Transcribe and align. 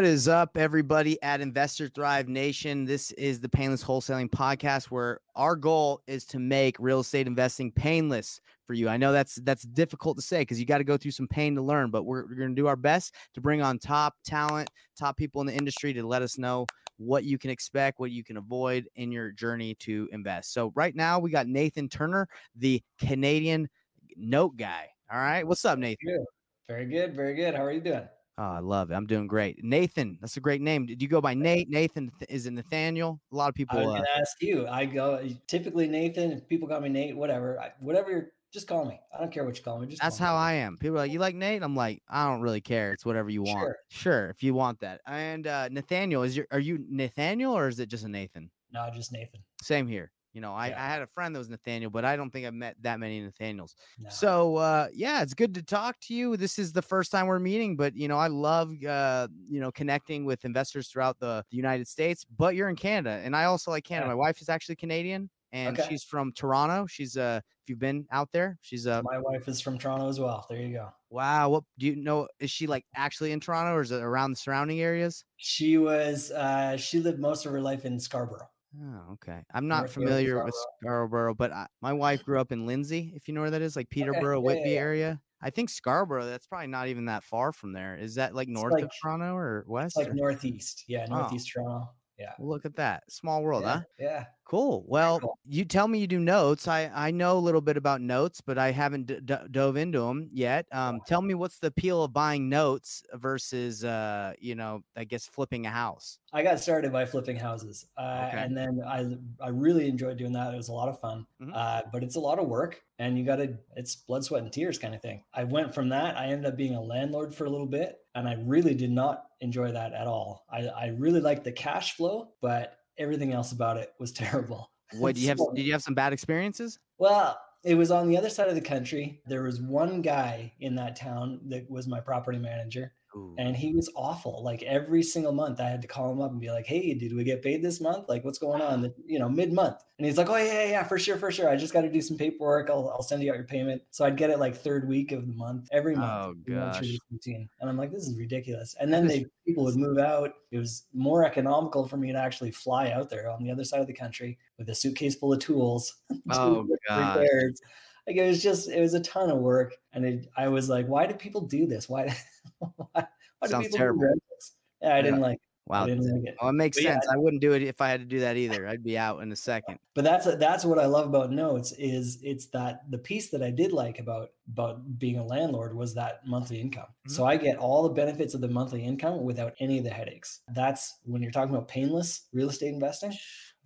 What 0.00 0.06
is 0.06 0.28
up, 0.28 0.56
everybody 0.56 1.22
at 1.22 1.42
Investor 1.42 1.86
Thrive 1.86 2.26
Nation? 2.26 2.86
This 2.86 3.12
is 3.12 3.38
the 3.38 3.50
Payneless 3.50 3.84
Wholesaling 3.84 4.30
Podcast, 4.30 4.86
where 4.86 5.20
our 5.36 5.54
goal 5.54 6.00
is 6.06 6.24
to 6.28 6.38
make 6.38 6.76
real 6.78 7.00
estate 7.00 7.26
investing 7.26 7.70
painless 7.70 8.40
for 8.66 8.72
you. 8.72 8.88
I 8.88 8.96
know 8.96 9.12
that's 9.12 9.34
that's 9.42 9.64
difficult 9.64 10.16
to 10.16 10.22
say 10.22 10.38
because 10.38 10.58
you 10.58 10.64
got 10.64 10.78
to 10.78 10.84
go 10.84 10.96
through 10.96 11.10
some 11.10 11.28
pain 11.28 11.54
to 11.54 11.60
learn, 11.60 11.90
but 11.90 12.04
we're, 12.04 12.24
we're 12.24 12.36
going 12.36 12.48
to 12.48 12.54
do 12.54 12.66
our 12.66 12.76
best 12.76 13.14
to 13.34 13.42
bring 13.42 13.60
on 13.60 13.78
top 13.78 14.14
talent, 14.24 14.70
top 14.98 15.18
people 15.18 15.42
in 15.42 15.46
the 15.46 15.54
industry 15.54 15.92
to 15.92 16.02
let 16.06 16.22
us 16.22 16.38
know 16.38 16.64
what 16.96 17.24
you 17.24 17.36
can 17.36 17.50
expect, 17.50 18.00
what 18.00 18.10
you 18.10 18.24
can 18.24 18.38
avoid 18.38 18.88
in 18.94 19.12
your 19.12 19.32
journey 19.32 19.74
to 19.80 20.08
invest. 20.12 20.54
So 20.54 20.72
right 20.74 20.96
now 20.96 21.18
we 21.18 21.30
got 21.30 21.46
Nathan 21.46 21.90
Turner, 21.90 22.26
the 22.56 22.82
Canadian 22.98 23.68
note 24.16 24.56
guy. 24.56 24.88
All 25.12 25.20
right, 25.20 25.46
what's 25.46 25.66
up, 25.66 25.78
Nathan? 25.78 26.24
Very 26.68 26.86
good, 26.86 27.14
very 27.14 27.34
good. 27.34 27.54
How 27.54 27.66
are 27.66 27.72
you 27.72 27.82
doing? 27.82 28.08
Oh, 28.38 28.42
I 28.42 28.60
love 28.60 28.90
it. 28.90 28.94
I'm 28.94 29.06
doing 29.06 29.26
great. 29.26 29.62
Nathan, 29.62 30.16
that's 30.20 30.36
a 30.36 30.40
great 30.40 30.62
name. 30.62 30.86
Did 30.86 31.02
you 31.02 31.08
go 31.08 31.20
by 31.20 31.34
Nate? 31.34 31.68
Nathan 31.68 32.10
is 32.28 32.46
it 32.46 32.52
Nathaniel? 32.52 33.20
A 33.32 33.36
lot 33.36 33.48
of 33.48 33.54
people. 33.54 33.78
I 33.78 33.84
was 33.84 34.00
uh, 34.00 34.18
ask 34.18 34.40
you. 34.40 34.66
I 34.66 34.86
go 34.86 35.20
typically 35.46 35.86
Nathan. 35.88 36.32
If 36.32 36.48
people 36.48 36.66
call 36.66 36.80
me 36.80 36.88
Nate, 36.88 37.16
whatever, 37.16 37.60
I, 37.60 37.72
whatever. 37.80 38.10
You're, 38.10 38.32
just 38.52 38.66
call 38.66 38.84
me. 38.84 38.98
I 39.14 39.20
don't 39.20 39.30
care 39.30 39.44
what 39.44 39.56
you 39.56 39.62
call 39.62 39.78
me. 39.78 39.86
Just 39.86 40.02
that's 40.02 40.18
how 40.18 40.32
me. 40.32 40.40
I 40.40 40.52
am. 40.54 40.76
People 40.76 40.96
are 40.96 41.00
like, 41.00 41.12
you 41.12 41.20
like 41.20 41.36
Nate? 41.36 41.62
I'm 41.62 41.76
like, 41.76 42.02
I 42.08 42.28
don't 42.28 42.40
really 42.40 42.60
care. 42.60 42.92
It's 42.92 43.04
whatever 43.04 43.30
you 43.30 43.42
want. 43.42 43.60
Sure. 43.60 43.76
Sure, 43.88 44.30
if 44.30 44.42
you 44.42 44.54
want 44.54 44.80
that. 44.80 45.00
And 45.06 45.46
uh, 45.46 45.68
Nathaniel, 45.68 46.22
is 46.22 46.36
your 46.36 46.46
are 46.50 46.58
you 46.58 46.84
Nathaniel 46.88 47.52
or 47.52 47.68
is 47.68 47.78
it 47.78 47.88
just 47.88 48.04
a 48.04 48.08
Nathan? 48.08 48.50
No, 48.72 48.88
just 48.92 49.12
Nathan. 49.12 49.40
Same 49.62 49.86
here. 49.86 50.10
You 50.32 50.40
know, 50.40 50.54
I, 50.54 50.68
Yeah. 50.68 50.84
I 50.84 50.88
had 50.88 51.02
a 51.02 51.06
friend 51.06 51.34
that 51.34 51.38
was 51.40 51.48
Nathaniel, 51.48 51.90
but 51.90 52.04
I 52.04 52.14
don't 52.16 52.30
think 52.30 52.46
I've 52.46 52.54
met 52.54 52.76
that 52.82 53.00
many 53.00 53.20
Nathaniels. 53.20 53.74
No. 53.98 54.08
So 54.10 54.56
uh, 54.56 54.88
yeah, 54.92 55.22
it's 55.22 55.34
good 55.34 55.54
to 55.54 55.62
talk 55.62 55.96
to 56.02 56.14
you. 56.14 56.36
This 56.36 56.58
is 56.58 56.72
the 56.72 56.82
first 56.82 57.10
time 57.10 57.26
we're 57.26 57.38
meeting, 57.40 57.76
but 57.76 57.96
you 57.96 58.06
know, 58.08 58.16
I 58.18 58.28
love 58.28 58.72
uh, 58.84 59.28
you 59.48 59.60
know 59.60 59.72
connecting 59.72 60.24
with 60.24 60.44
investors 60.44 60.88
throughout 60.88 61.18
the, 61.18 61.44
the 61.50 61.56
United 61.56 61.88
States. 61.88 62.24
But 62.36 62.54
you're 62.54 62.68
in 62.68 62.76
Canada, 62.76 63.20
and 63.24 63.34
I 63.34 63.44
also 63.44 63.70
like 63.70 63.84
Canada. 63.84 64.06
Yeah. 64.06 64.14
My 64.14 64.14
wife 64.14 64.40
is 64.40 64.48
actually 64.48 64.76
Canadian, 64.76 65.30
and 65.52 65.78
Okay. 65.78 65.88
she's 65.88 66.04
from 66.04 66.32
Toronto. 66.32 66.86
She's 66.86 67.16
uh, 67.16 67.40
if 67.62 67.68
you've 67.68 67.78
been 67.80 68.06
out 68.12 68.28
there, 68.32 68.56
she's 68.62 68.86
uh, 68.86 69.02
my 69.02 69.18
wife 69.18 69.48
is 69.48 69.60
from 69.60 69.78
Toronto 69.78 70.08
as 70.08 70.20
well. 70.20 70.46
There 70.48 70.60
you 70.60 70.72
go. 70.74 70.88
wow. 71.10 71.48
What 71.50 71.64
do 71.78 71.86
you 71.86 71.96
know? 71.96 72.28
Is 72.38 72.50
she 72.52 72.66
like 72.68 72.84
actually 72.94 73.32
in 73.32 73.40
Toronto, 73.40 73.72
or 73.74 73.80
is 73.82 73.90
it 73.90 74.00
around 74.00 74.30
the 74.30 74.36
surrounding 74.36 74.80
areas? 74.80 75.24
She 75.38 75.76
was. 75.76 76.30
uh 76.30 76.76
She 76.76 77.00
lived 77.00 77.18
most 77.18 77.46
of 77.46 77.52
her 77.52 77.60
life 77.60 77.84
in 77.84 77.98
Scarborough. 77.98 78.48
Oh, 78.78 79.12
okay. 79.14 79.42
I'm 79.52 79.66
not 79.66 79.80
Northfield, 79.80 80.06
familiar 80.06 80.44
with 80.44 80.54
Scarborough, 80.80 81.34
but 81.34 81.52
I, 81.52 81.66
my 81.80 81.92
wife 81.92 82.22
grew 82.24 82.40
up 82.40 82.52
in 82.52 82.66
Lindsay, 82.66 83.12
if 83.16 83.26
you 83.26 83.34
know 83.34 83.40
where 83.40 83.50
that 83.50 83.62
is, 83.62 83.74
like 83.74 83.90
Peterborough, 83.90 84.40
yeah, 84.42 84.50
yeah, 84.50 84.56
Whitby 84.58 84.70
yeah. 84.70 84.78
area. 84.78 85.20
I 85.42 85.50
think 85.50 85.70
Scarborough, 85.70 86.26
that's 86.26 86.46
probably 86.46 86.66
not 86.68 86.88
even 86.88 87.06
that 87.06 87.24
far 87.24 87.50
from 87.52 87.72
there. 87.72 87.96
Is 87.96 88.14
that 88.16 88.34
like 88.34 88.46
north 88.48 88.80
of 88.80 88.90
Toronto 89.02 89.34
or 89.34 89.64
west? 89.66 89.96
Like 89.96 90.08
or- 90.08 90.14
northeast. 90.14 90.84
Yeah, 90.86 91.06
Oh. 91.10 91.18
northeast 91.20 91.50
Toronto. 91.52 91.90
Yeah. 92.18 92.32
Well, 92.38 92.50
Look 92.50 92.66
at 92.66 92.76
that. 92.76 93.02
Small 93.10 93.42
world, 93.42 93.62
yeah, 93.64 93.72
huh? 93.72 93.80
yeah. 93.98 94.24
Cool. 94.50 94.84
Well, 94.88 95.20
cool. 95.20 95.38
you 95.44 95.64
tell 95.64 95.86
me 95.86 96.00
you 96.00 96.08
do 96.08 96.18
notes. 96.18 96.66
I 96.66 96.90
I 96.92 97.12
know 97.12 97.38
a 97.38 97.38
little 97.38 97.60
bit 97.60 97.76
about 97.76 98.00
notes, 98.00 98.40
but 98.40 98.58
I 98.58 98.72
haven't 98.72 99.06
d- 99.06 99.20
d- 99.24 99.36
dove 99.48 99.76
into 99.76 100.00
them 100.00 100.28
yet. 100.32 100.66
Um, 100.72 101.00
tell 101.06 101.22
me 101.22 101.34
what's 101.34 101.60
the 101.60 101.68
appeal 101.68 102.02
of 102.02 102.12
buying 102.12 102.48
notes 102.48 103.04
versus 103.14 103.84
uh, 103.84 104.32
you 104.40 104.56
know, 104.56 104.82
I 104.96 105.04
guess 105.04 105.28
flipping 105.28 105.66
a 105.66 105.70
house. 105.70 106.18
I 106.32 106.42
got 106.42 106.58
started 106.58 106.92
by 106.92 107.06
flipping 107.06 107.36
houses, 107.36 107.86
uh, 107.96 108.26
Okay. 108.28 108.42
and 108.44 108.56
then 108.56 108.80
I 108.84 109.16
I 109.40 109.50
really 109.50 109.88
enjoyed 109.88 110.16
doing 110.18 110.32
that. 110.32 110.52
It 110.52 110.56
was 110.56 110.68
a 110.68 110.72
lot 110.72 110.88
of 110.88 110.98
fun, 111.00 111.26
Mhm. 111.40 111.52
uh, 111.54 111.82
but 111.92 112.02
it's 112.02 112.16
a 112.16 112.20
lot 112.20 112.40
of 112.40 112.48
work, 112.48 112.82
and 112.98 113.16
you 113.16 113.24
got 113.24 113.36
to 113.36 113.56
it's 113.76 113.94
blood, 113.94 114.24
sweat, 114.24 114.42
and 114.42 114.52
tears 114.52 114.78
kind 114.78 114.96
of 114.96 115.02
thing. 115.02 115.22
I 115.32 115.44
went 115.44 115.74
from 115.74 115.90
that. 115.90 116.16
I 116.16 116.26
ended 116.26 116.46
up 116.46 116.56
being 116.56 116.74
a 116.74 116.82
landlord 116.82 117.34
for 117.36 117.44
a 117.44 117.50
little 117.50 117.66
bit, 117.68 118.00
and 118.16 118.28
I 118.28 118.34
really 118.34 118.74
did 118.74 118.90
not 118.90 119.26
enjoy 119.40 119.70
that 119.72 119.92
at 119.92 120.08
all. 120.08 120.44
I 120.50 120.66
I 120.66 120.86
really 120.88 121.20
liked 121.20 121.44
the 121.44 121.52
cash 121.52 121.94
flow, 121.94 122.34
but 122.40 122.79
everything 123.00 123.32
else 123.32 123.50
about 123.52 123.76
it 123.78 123.92
was 123.98 124.12
terrible. 124.24 124.70
What 124.98 125.14
do 125.16 125.20
you 125.20 125.28
have? 125.28 125.38
So- 125.38 125.52
Did 125.54 125.62
you 125.62 125.72
have 125.72 125.82
some 125.82 125.94
bad 125.94 126.12
experiences? 126.12 126.78
Well, 126.98 127.40
it 127.64 127.74
was 127.74 127.90
on 127.90 128.08
the 128.08 128.16
other 128.16 128.30
side 128.30 128.48
of 128.48 128.54
the 128.54 128.60
country. 128.60 129.20
There 129.26 129.42
was 129.42 129.60
one 129.60 130.02
guy 130.02 130.52
in 130.60 130.74
that 130.76 130.96
town 130.96 131.40
that 131.48 131.68
was 131.70 131.86
my 131.86 132.00
property 132.00 132.38
manager, 132.38 132.92
Ooh. 133.16 133.34
and 133.38 133.56
he 133.56 133.72
was 133.72 133.90
awful. 133.96 134.42
Like 134.44 134.62
every 134.62 135.02
single 135.02 135.32
month, 135.32 135.60
I 135.60 135.68
had 135.68 135.82
to 135.82 135.88
call 135.88 136.12
him 136.12 136.20
up 136.20 136.30
and 136.30 136.40
be 136.40 136.50
like, 136.50 136.66
"Hey, 136.66 136.94
did 136.94 137.14
we 137.14 137.24
get 137.24 137.42
paid 137.42 137.62
this 137.62 137.80
month? 137.80 138.08
Like, 138.08 138.24
what's 138.24 138.38
going 138.38 138.62
on?" 138.62 138.92
You 139.04 139.18
know, 139.18 139.28
mid 139.28 139.52
month, 139.52 139.82
and 139.98 140.06
he's 140.06 140.16
like, 140.16 140.28
"Oh 140.28 140.36
yeah, 140.36 140.52
yeah, 140.52 140.70
yeah, 140.70 140.82
for 140.84 140.98
sure, 140.98 141.16
for 141.16 141.30
sure. 141.30 141.48
I 141.48 141.56
just 141.56 141.72
got 141.72 141.82
to 141.82 141.90
do 141.90 142.00
some 142.00 142.16
paperwork. 142.16 142.70
I'll, 142.70 142.88
I'll 142.90 143.02
send 143.02 143.22
you 143.22 143.30
out 143.30 143.36
your 143.36 143.46
payment." 143.46 143.82
So 143.90 144.04
I'd 144.04 144.16
get 144.16 144.30
it 144.30 144.38
like 144.38 144.56
third 144.56 144.88
week 144.88 145.12
of 145.12 145.26
the 145.26 145.34
month, 145.34 145.68
every 145.72 145.96
month. 145.96 146.12
Oh, 146.12 146.34
we 146.46 146.54
went 146.54 146.76
through 146.76 146.88
gosh. 146.88 146.98
routine, 147.10 147.48
and 147.60 147.68
I'm 147.68 147.76
like, 147.76 147.92
"This 147.92 148.06
is 148.06 148.16
ridiculous." 148.16 148.76
And 148.80 148.92
then 148.92 149.06
they 149.06 149.26
people 149.46 149.64
would 149.64 149.76
move 149.76 149.98
out. 149.98 150.34
It 150.52 150.58
was 150.58 150.86
more 150.92 151.24
economical 151.24 151.88
for 151.88 151.96
me 151.96 152.12
to 152.12 152.18
actually 152.18 152.52
fly 152.52 152.90
out 152.90 153.10
there 153.10 153.28
on 153.28 153.42
the 153.42 153.50
other 153.50 153.64
side 153.64 153.80
of 153.80 153.86
the 153.86 153.92
country 153.92 154.38
with 154.58 154.68
a 154.68 154.74
suitcase 154.74 155.16
full 155.16 155.32
of 155.32 155.40
tools. 155.40 155.94
Oh, 156.32 156.64
repairs. 156.88 157.60
Like 158.06 158.16
it 158.16 158.26
was 158.26 158.42
just, 158.42 158.68
it 158.70 158.80
was 158.80 158.94
a 158.94 159.00
ton 159.00 159.30
of 159.30 159.38
work, 159.38 159.74
and 159.92 160.04
it, 160.04 160.26
I 160.36 160.48
was 160.48 160.68
like, 160.68 160.86
"Why 160.86 161.06
do 161.06 161.14
people 161.14 161.42
do 161.42 161.66
this? 161.66 161.88
Why, 161.88 162.14
why, 162.58 162.76
why 162.94 163.48
do 163.48 163.60
people 163.60 163.78
terrible. 163.78 164.00
do 164.00 164.06
rentals?" 164.06 164.52
Yeah, 164.82 164.94
I 164.96 165.02
didn't 165.02 165.20
like. 165.20 165.34
It. 165.34 165.40
I 165.70 165.82
Wow. 165.82 165.86
didn't 165.86 166.12
like 166.12 166.24
it. 166.28 166.36
Well, 166.40 166.50
it 166.50 166.54
makes 166.54 166.76
But 166.78 166.84
yeah, 166.84 166.92
sense. 166.94 167.06
I 167.12 167.16
wouldn't 167.16 167.40
do 167.40 167.52
it 167.52 167.62
if 167.62 167.80
I 167.80 167.90
had 167.90 168.00
to 168.00 168.06
do 168.06 168.18
that 168.20 168.36
either. 168.36 168.66
I'd 168.66 168.82
be 168.82 168.98
out 168.98 169.22
in 169.22 169.30
a 169.30 169.36
second. 169.36 169.78
But 169.94 170.02
that's 170.02 170.24
that's 170.36 170.64
what 170.64 170.80
I 170.80 170.86
love 170.86 171.06
about 171.06 171.30
notes 171.30 171.70
is 171.78 172.18
it's 172.24 172.46
that 172.46 172.90
the 172.90 172.98
piece 172.98 173.30
that 173.30 173.40
I 173.40 173.50
did 173.50 173.72
like 173.72 174.00
about 174.00 174.30
about 174.48 174.98
being 174.98 175.18
a 175.18 175.24
landlord 175.24 175.76
was 175.76 175.94
that 175.94 176.26
monthly 176.26 176.60
income. 176.60 176.86
Mm-hmm. 176.86 177.12
So 177.12 177.24
I 177.24 177.36
get 177.36 177.56
all 177.56 177.84
the 177.84 177.90
benefits 177.94 178.34
of 178.34 178.40
the 178.40 178.48
monthly 178.48 178.82
income 178.82 179.22
without 179.22 179.54
any 179.60 179.78
of 179.78 179.84
the 179.84 179.90
headaches. 179.90 180.40
That's 180.48 180.98
when 181.04 181.22
you're 181.22 181.30
talking 181.30 181.54
about 181.54 181.68
painless 181.68 182.26
real 182.32 182.48
estate 182.48 182.72
investing. 182.74 183.12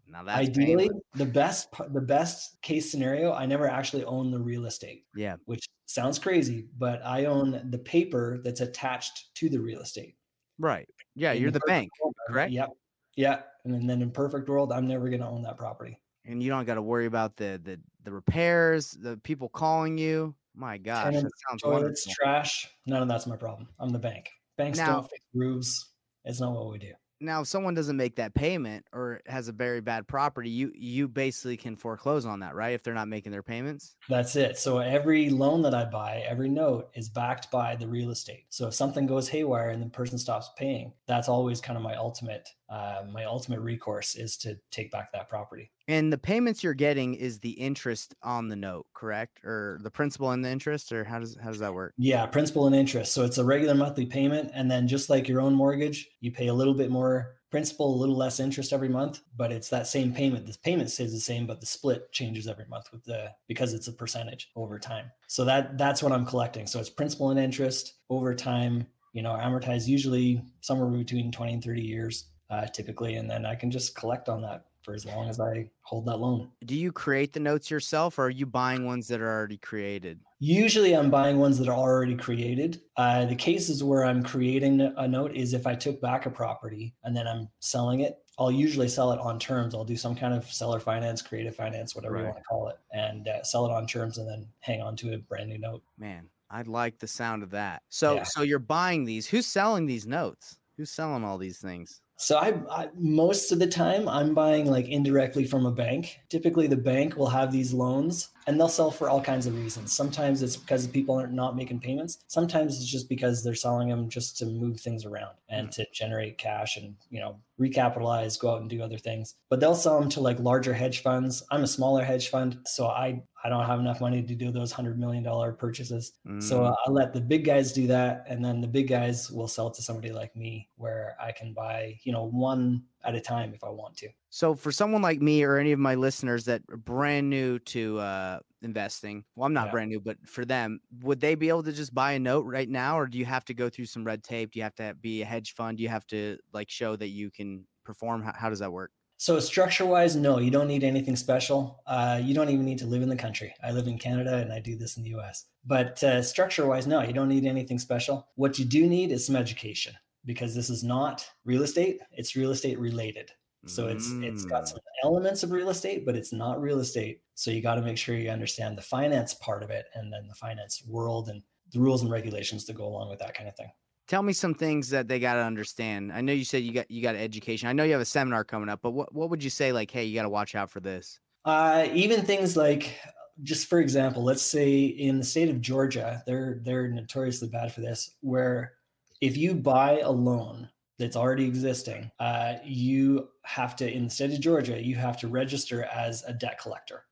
Now 0.08 0.22
that's 0.22 0.48
Ideally, 0.48 0.88
painless. 0.88 1.02
the 1.14 1.24
best 1.26 1.68
the 1.92 2.00
best 2.00 2.60
case 2.62 2.90
scenario, 2.90 3.32
I 3.32 3.46
never 3.46 3.68
actually 3.68 4.04
own 4.04 4.30
the 4.30 4.38
real 4.38 4.66
estate. 4.66 5.04
Yeah. 5.16 5.36
which 5.46 5.66
sounds 5.86 6.18
crazy, 6.18 6.66
but 6.78 7.04
I 7.04 7.24
own 7.26 7.68
the 7.70 7.78
paper 7.78 8.40
that's 8.44 8.60
attached 8.60 9.34
to 9.36 9.48
the 9.48 9.58
real 9.60 9.80
estate. 9.80 10.16
Right. 10.58 10.88
Yeah. 11.14 11.32
In 11.32 11.42
You're 11.42 11.50
the 11.50 11.60
bank, 11.66 11.90
world, 12.02 12.14
correct? 12.28 12.52
Yep. 12.52 12.70
Yeah. 13.16 13.40
And 13.64 13.88
then 13.88 14.02
in 14.02 14.10
perfect 14.10 14.48
world, 14.48 14.72
I'm 14.72 14.86
never 14.86 15.08
going 15.08 15.20
to 15.22 15.26
own 15.28 15.42
that 15.42 15.56
property. 15.58 15.98
and 16.26 16.42
you 16.42 16.48
don't 16.50 16.64
got 16.64 16.74
to 16.74 16.82
worry 16.82 17.06
about 17.06 17.36
the 17.36 17.60
the 17.64 17.80
the 18.04 18.12
repairs, 18.12 18.90
the 19.00 19.16
people 19.24 19.48
calling 19.48 19.98
you. 19.98 20.34
My 20.54 20.78
gosh, 20.78 21.04
that 21.06 21.12
Tenants, 21.14 21.32
sounds 21.48 21.62
Toilets, 21.62 22.06
wonderful. 22.06 22.12
trash, 22.14 22.68
none 22.86 23.02
of 23.02 23.08
that's 23.08 23.26
my 23.26 23.36
problem. 23.36 23.68
I'm 23.80 23.90
the 23.90 23.98
bank. 23.98 24.30
Banks 24.56 24.78
Now- 24.78 24.92
don't 25.00 25.10
fix 25.10 25.24
roofs. 25.34 25.90
It's 26.24 26.40
not 26.40 26.52
what 26.52 26.70
we 26.70 26.78
do. 26.78 26.92
Now, 27.20 27.42
if 27.42 27.48
someone 27.48 27.74
doesn't 27.74 27.96
make 27.96 28.16
that 28.16 28.34
payment 28.34 28.84
or 28.92 29.20
has 29.26 29.48
a 29.48 29.52
very 29.52 29.80
bad 29.80 30.06
property, 30.06 30.50
you 30.50 30.72
you 30.74 31.08
basically 31.08 31.56
can 31.56 31.76
foreclose 31.76 32.26
on 32.26 32.40
that, 32.40 32.54
right? 32.54 32.74
If 32.74 32.82
they're 32.82 32.94
not 32.94 33.08
making 33.08 33.32
their 33.32 33.42
payments. 33.42 33.96
That's 34.08 34.36
it. 34.36 34.58
So 34.58 34.78
every 34.78 35.30
loan 35.30 35.62
that 35.62 35.74
I 35.74 35.84
buy, 35.84 36.24
every 36.26 36.48
note 36.48 36.90
is 36.94 37.08
backed 37.08 37.50
by 37.50 37.76
the 37.76 37.86
real 37.86 38.10
estate. 38.10 38.46
So 38.50 38.68
if 38.68 38.74
something 38.74 39.06
goes 39.06 39.28
haywire 39.28 39.70
and 39.70 39.82
the 39.82 39.86
person 39.86 40.18
stops 40.18 40.50
paying, 40.56 40.92
that's 41.06 41.28
always 41.28 41.60
kind 41.60 41.76
of 41.76 41.82
my 41.82 41.94
ultimate, 41.94 42.48
uh, 42.68 43.02
my 43.12 43.24
ultimate 43.24 43.60
recourse 43.60 44.14
is 44.14 44.36
to 44.38 44.58
take 44.70 44.90
back 44.90 45.12
that 45.12 45.28
property. 45.28 45.70
And 45.86 46.12
the 46.12 46.18
payments 46.18 46.64
you're 46.64 46.74
getting 46.74 47.14
is 47.14 47.38
the 47.40 47.50
interest 47.50 48.14
on 48.22 48.48
the 48.48 48.56
note, 48.56 48.86
correct? 48.94 49.44
Or 49.44 49.78
the 49.82 49.90
principal 49.90 50.30
and 50.30 50.44
the 50.44 50.50
interest, 50.50 50.92
or 50.92 51.04
how 51.04 51.18
does 51.18 51.36
how 51.42 51.50
does 51.50 51.58
that 51.58 51.74
work? 51.74 51.92
Yeah, 51.98 52.24
principal 52.26 52.66
and 52.66 52.74
interest. 52.74 53.12
So 53.12 53.24
it's 53.24 53.38
a 53.38 53.44
regular 53.44 53.74
monthly 53.74 54.06
payment. 54.06 54.50
And 54.54 54.70
then 54.70 54.88
just 54.88 55.10
like 55.10 55.28
your 55.28 55.40
own 55.40 55.54
mortgage, 55.54 56.08
you 56.20 56.32
pay 56.32 56.48
a 56.48 56.54
little 56.54 56.74
bit 56.74 56.90
more 56.90 57.36
principal, 57.54 57.94
a 57.94 58.00
little 58.00 58.16
less 58.16 58.40
interest 58.40 58.72
every 58.72 58.88
month, 58.88 59.20
but 59.36 59.52
it's 59.52 59.68
that 59.68 59.86
same 59.86 60.12
payment. 60.12 60.44
The 60.44 60.58
payment 60.64 60.90
stays 60.90 61.12
the 61.12 61.20
same, 61.20 61.46
but 61.46 61.60
the 61.60 61.66
split 61.66 62.10
changes 62.10 62.48
every 62.48 62.66
month 62.66 62.86
with 62.90 63.04
the 63.04 63.30
because 63.46 63.74
it's 63.74 63.86
a 63.86 63.92
percentage 63.92 64.50
over 64.56 64.76
time. 64.76 65.12
So 65.28 65.44
that 65.44 65.78
that's 65.78 66.02
what 66.02 66.10
I'm 66.10 66.26
collecting. 66.26 66.66
So 66.66 66.80
it's 66.80 66.90
principal 66.90 67.30
and 67.30 67.38
interest 67.38 67.94
over 68.10 68.34
time, 68.34 68.88
you 69.12 69.22
know, 69.22 69.34
amortized 69.34 69.86
usually 69.86 70.42
somewhere 70.62 70.90
between 70.90 71.30
20 71.30 71.52
and 71.52 71.62
30 71.62 71.82
years, 71.82 72.24
uh, 72.54 72.66
typically. 72.66 73.16
And 73.16 73.28
then 73.28 73.44
I 73.44 73.54
can 73.54 73.70
just 73.70 73.94
collect 73.96 74.28
on 74.28 74.42
that 74.42 74.66
for 74.82 74.94
as 74.94 75.06
long 75.06 75.28
as 75.30 75.40
I 75.40 75.70
hold 75.82 76.04
that 76.06 76.18
loan. 76.18 76.50
Do 76.64 76.76
you 76.76 76.92
create 76.92 77.32
the 77.32 77.40
notes 77.40 77.70
yourself, 77.70 78.18
or 78.18 78.26
are 78.26 78.30
you 78.30 78.44
buying 78.44 78.84
ones 78.84 79.08
that 79.08 79.20
are 79.20 79.30
already 79.30 79.56
created? 79.56 80.20
Usually, 80.40 80.94
I'm 80.94 81.10
buying 81.10 81.38
ones 81.38 81.58
that 81.58 81.68
are 81.68 81.76
already 81.76 82.14
created. 82.14 82.82
Uh, 82.96 83.24
the 83.24 83.34
cases 83.34 83.82
where 83.82 84.04
I'm 84.04 84.22
creating 84.22 84.82
a 84.82 85.08
note 85.08 85.34
is 85.34 85.54
if 85.54 85.66
I 85.66 85.74
took 85.74 86.02
back 86.02 86.26
a 86.26 86.30
property 86.30 86.94
and 87.02 87.16
then 87.16 87.26
I'm 87.26 87.48
selling 87.60 88.00
it. 88.00 88.18
I'll 88.36 88.50
usually 88.50 88.88
sell 88.88 89.12
it 89.12 89.20
on 89.20 89.38
terms. 89.38 89.76
I'll 89.76 89.84
do 89.84 89.96
some 89.96 90.16
kind 90.16 90.34
of 90.34 90.44
seller 90.52 90.80
finance, 90.80 91.22
creative 91.22 91.54
finance, 91.54 91.94
whatever 91.94 92.18
you 92.18 92.24
want 92.24 92.36
to 92.36 92.42
call 92.42 92.68
it, 92.68 92.76
and 92.92 93.28
uh, 93.28 93.44
sell 93.44 93.64
it 93.64 93.70
on 93.70 93.86
terms 93.86 94.18
and 94.18 94.28
then 94.28 94.48
hang 94.58 94.82
on 94.82 94.96
to 94.96 95.14
a 95.14 95.18
brand 95.18 95.48
new 95.48 95.58
note. 95.58 95.84
Man, 95.98 96.28
I 96.50 96.62
like 96.62 96.98
the 96.98 97.06
sound 97.06 97.44
of 97.44 97.50
that. 97.50 97.82
So 97.90 98.16
Yeah. 98.16 98.24
so 98.24 98.42
you're 98.42 98.58
buying 98.58 99.04
these. 99.04 99.28
Who's 99.28 99.46
selling 99.46 99.86
these 99.86 100.04
notes? 100.04 100.58
Who's 100.76 100.90
selling 100.90 101.22
all 101.22 101.38
these 101.38 101.58
things? 101.58 102.02
So 102.24 102.38
I, 102.38 102.54
I, 102.70 102.88
most 102.98 103.52
of 103.52 103.58
the 103.58 103.66
time 103.66 104.08
I'm 104.08 104.32
buying 104.32 104.64
like 104.64 104.88
indirectly 104.88 105.44
from 105.44 105.66
a 105.66 105.70
bank. 105.70 106.20
Typically 106.30 106.66
the 106.66 106.74
bank 106.74 107.18
will 107.18 107.28
have 107.28 107.52
these 107.52 107.74
loans 107.74 108.30
and 108.46 108.58
they'll 108.58 108.66
sell 108.66 108.90
for 108.90 109.10
all 109.10 109.20
kinds 109.20 109.46
of 109.46 109.54
reasons. 109.54 109.92
Sometimes 109.92 110.42
it's 110.42 110.56
because 110.56 110.86
people 110.86 111.20
are 111.20 111.26
not 111.26 111.54
making 111.54 111.80
payments. 111.80 112.24
Sometimes 112.28 112.76
it's 112.76 112.90
just 112.90 113.10
because 113.10 113.44
they're 113.44 113.54
selling 113.54 113.90
them 113.90 114.08
just 114.08 114.38
to 114.38 114.46
move 114.46 114.80
things 114.80 115.04
around 115.04 115.34
and 115.50 115.68
mm. 115.68 115.70
to 115.72 115.86
generate 115.92 116.38
cash 116.38 116.78
and, 116.78 116.94
you 117.10 117.20
know, 117.20 117.36
recapitalize, 117.60 118.40
go 118.40 118.54
out 118.54 118.62
and 118.62 118.70
do 118.70 118.82
other 118.82 118.96
things. 118.96 119.34
But 119.50 119.60
they'll 119.60 119.74
sell 119.74 120.00
them 120.00 120.08
to 120.10 120.20
like 120.20 120.38
larger 120.40 120.72
hedge 120.72 121.02
funds. 121.02 121.42
I'm 121.50 121.62
a 121.62 121.66
smaller 121.66 122.04
hedge 122.04 122.30
fund, 122.30 122.58
so 122.64 122.86
I 122.86 123.22
I 123.44 123.50
don't 123.50 123.66
have 123.66 123.78
enough 123.78 124.00
money 124.00 124.22
to 124.22 124.34
do 124.34 124.50
those 124.50 124.72
hundred 124.72 124.98
million 124.98 125.22
dollar 125.22 125.52
purchases. 125.52 126.12
Mm. 126.26 126.42
So 126.42 126.64
I 126.64 126.90
let 126.90 127.12
the 127.12 127.20
big 127.20 127.44
guys 127.44 127.72
do 127.72 127.86
that, 127.88 128.24
and 128.26 128.42
then 128.42 128.62
the 128.62 128.66
big 128.66 128.88
guys 128.88 129.30
will 129.30 129.48
sell 129.48 129.70
to 129.70 129.82
somebody 129.82 130.12
like 130.12 130.34
me, 130.34 130.70
where 130.76 131.14
I 131.20 131.30
can 131.32 131.52
buy 131.52 131.98
you 132.04 132.12
know 132.12 132.24
one 132.24 132.84
at 133.04 133.14
a 133.14 133.20
time 133.20 133.52
if 133.54 133.62
I 133.62 133.68
want 133.68 133.98
to. 133.98 134.08
So 134.30 134.54
for 134.54 134.72
someone 134.72 135.02
like 135.02 135.20
me 135.20 135.44
or 135.44 135.58
any 135.58 135.72
of 135.72 135.78
my 135.78 135.94
listeners 135.94 136.46
that 136.46 136.62
are 136.70 136.78
brand 136.78 137.28
new 137.28 137.58
to 137.60 137.98
uh, 137.98 138.38
investing, 138.62 139.24
well, 139.36 139.46
I'm 139.46 139.52
not 139.52 139.66
yeah. 139.66 139.72
brand 139.72 139.90
new, 139.90 140.00
but 140.00 140.16
for 140.26 140.46
them, 140.46 140.80
would 141.02 141.20
they 141.20 141.34
be 141.34 141.50
able 141.50 141.62
to 141.64 141.72
just 141.72 141.94
buy 141.94 142.12
a 142.12 142.18
note 142.18 142.46
right 142.46 142.68
now, 142.68 142.98
or 142.98 143.06
do 143.06 143.18
you 143.18 143.26
have 143.26 143.44
to 143.44 143.54
go 143.54 143.68
through 143.68 143.86
some 143.86 144.04
red 144.04 144.24
tape? 144.24 144.52
Do 144.52 144.58
you 144.58 144.62
have 144.62 144.74
to 144.76 144.96
be 145.00 145.20
a 145.20 145.26
hedge 145.26 145.52
fund? 145.52 145.76
Do 145.76 145.82
you 145.82 145.90
have 145.90 146.06
to 146.06 146.38
like 146.54 146.70
show 146.70 146.96
that 146.96 147.08
you 147.08 147.30
can 147.30 147.66
perform? 147.84 148.22
How, 148.22 148.32
how 148.34 148.48
does 148.48 148.60
that 148.60 148.72
work? 148.72 148.90
So 149.24 149.40
structure 149.40 149.86
wise, 149.86 150.16
no, 150.16 150.38
you 150.38 150.50
don't 150.50 150.68
need 150.68 150.84
anything 150.84 151.16
special. 151.16 151.80
Uh, 151.86 152.20
you 152.22 152.34
don't 152.34 152.50
even 152.50 152.66
need 152.66 152.76
to 152.80 152.86
live 152.86 153.00
in 153.00 153.08
the 153.08 153.16
country. 153.16 153.54
I 153.64 153.70
live 153.70 153.86
in 153.86 153.96
Canada 153.96 154.36
and 154.36 154.52
I 154.52 154.60
do 154.60 154.76
this 154.76 154.98
in 154.98 155.02
the 155.02 155.14
US. 155.18 155.46
But 155.64 156.04
uh, 156.04 156.20
structure 156.20 156.66
wise, 156.66 156.86
no, 156.86 157.00
you 157.00 157.14
don't 157.14 157.30
need 157.30 157.46
anything 157.46 157.78
special. 157.78 158.28
What 158.34 158.58
you 158.58 158.66
do 158.66 158.86
need 158.86 159.10
is 159.10 159.24
some 159.24 159.34
education 159.34 159.94
because 160.26 160.54
this 160.54 160.68
is 160.68 160.84
not 160.84 161.26
real 161.46 161.62
estate; 161.62 162.00
it's 162.12 162.36
real 162.36 162.50
estate 162.50 162.78
related. 162.78 163.32
So 163.64 163.88
it's 163.88 164.08
mm. 164.08 164.24
it's 164.24 164.44
got 164.44 164.68
some 164.68 164.76
mm. 164.76 165.08
elements 165.08 165.42
of 165.42 165.52
real 165.52 165.70
estate, 165.70 166.04
but 166.04 166.16
it's 166.16 166.34
not 166.34 166.60
real 166.60 166.80
estate. 166.80 167.22
So 167.34 167.50
you 167.50 167.62
got 167.62 167.76
to 167.76 167.82
make 167.82 167.96
sure 167.96 168.14
you 168.14 168.28
understand 168.28 168.76
the 168.76 168.82
finance 168.82 169.32
part 169.32 169.62
of 169.62 169.70
it, 169.70 169.86
and 169.94 170.12
then 170.12 170.28
the 170.28 170.34
finance 170.34 170.82
world 170.86 171.30
and 171.30 171.42
the 171.72 171.80
rules 171.80 172.02
and 172.02 172.10
regulations 172.10 172.66
that 172.66 172.76
go 172.76 172.84
along 172.84 173.08
with 173.08 173.20
that 173.20 173.32
kind 173.32 173.48
of 173.48 173.56
thing. 173.56 173.70
Tell 174.06 174.22
me 174.22 174.32
some 174.32 174.54
things 174.54 174.90
that 174.90 175.08
they 175.08 175.18
got 175.18 175.34
to 175.34 175.40
understand. 175.40 176.12
I 176.12 176.20
know 176.20 176.32
you 176.32 176.44
said 176.44 176.62
you 176.62 176.72
got 176.72 176.90
you 176.90 177.02
got 177.02 177.16
education. 177.16 177.68
I 177.68 177.72
know 177.72 177.84
you 177.84 177.92
have 177.92 178.00
a 178.00 178.06
seminar 178.06 178.44
coming 178.44 178.68
up, 178.68 178.80
but 178.82 178.90
what 178.90 179.14
what 179.14 179.30
would 179.30 179.42
you 179.42 179.50
say 179.50 179.72
like, 179.72 179.90
hey, 179.90 180.04
you 180.04 180.14
got 180.14 180.24
to 180.24 180.28
watch 180.28 180.54
out 180.54 180.70
for 180.70 180.80
this? 180.80 181.20
Uh, 181.44 181.86
even 181.92 182.22
things 182.22 182.56
like 182.56 182.98
just 183.42 183.66
for 183.66 183.80
example, 183.80 184.22
let's 184.22 184.42
say 184.42 184.84
in 184.84 185.18
the 185.18 185.24
state 185.24 185.48
of 185.48 185.60
Georgia, 185.60 186.22
they're 186.26 186.60
they're 186.62 186.88
notoriously 186.88 187.48
bad 187.48 187.72
for 187.72 187.80
this, 187.80 188.14
where 188.20 188.74
if 189.20 189.36
you 189.36 189.54
buy 189.54 190.00
a 190.00 190.10
loan 190.10 190.68
that's 190.98 191.16
already 191.16 191.46
existing, 191.46 192.10
uh, 192.20 192.54
you 192.64 193.28
have 193.42 193.74
to, 193.76 193.90
in 193.90 194.04
the 194.04 194.10
state 194.10 194.32
of 194.32 194.40
Georgia, 194.40 194.80
you 194.80 194.94
have 194.94 195.18
to 195.18 195.28
register 195.28 195.84
as 195.84 196.22
a 196.24 196.32
debt 196.32 196.58
collector, 196.60 197.04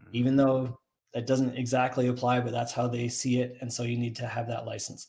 mm-hmm. 0.00 0.10
even 0.12 0.36
though 0.36 0.78
that 1.14 1.26
doesn't 1.26 1.56
exactly 1.56 2.08
apply, 2.08 2.40
but 2.40 2.52
that's 2.52 2.72
how 2.72 2.88
they 2.88 3.08
see 3.08 3.40
it. 3.40 3.56
And 3.60 3.72
so 3.72 3.84
you 3.84 3.96
need 3.96 4.16
to 4.16 4.26
have 4.26 4.48
that 4.48 4.66
license. 4.66 5.08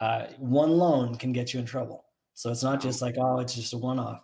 Uh, 0.00 0.26
one 0.38 0.70
loan 0.70 1.16
can 1.16 1.32
get 1.32 1.54
you 1.54 1.60
in 1.60 1.66
trouble. 1.66 2.04
So 2.34 2.50
it's 2.50 2.62
not 2.62 2.80
just 2.80 3.00
like, 3.00 3.16
oh, 3.18 3.38
it's 3.38 3.54
just 3.54 3.72
a 3.72 3.78
one 3.78 3.98
off. 3.98 4.22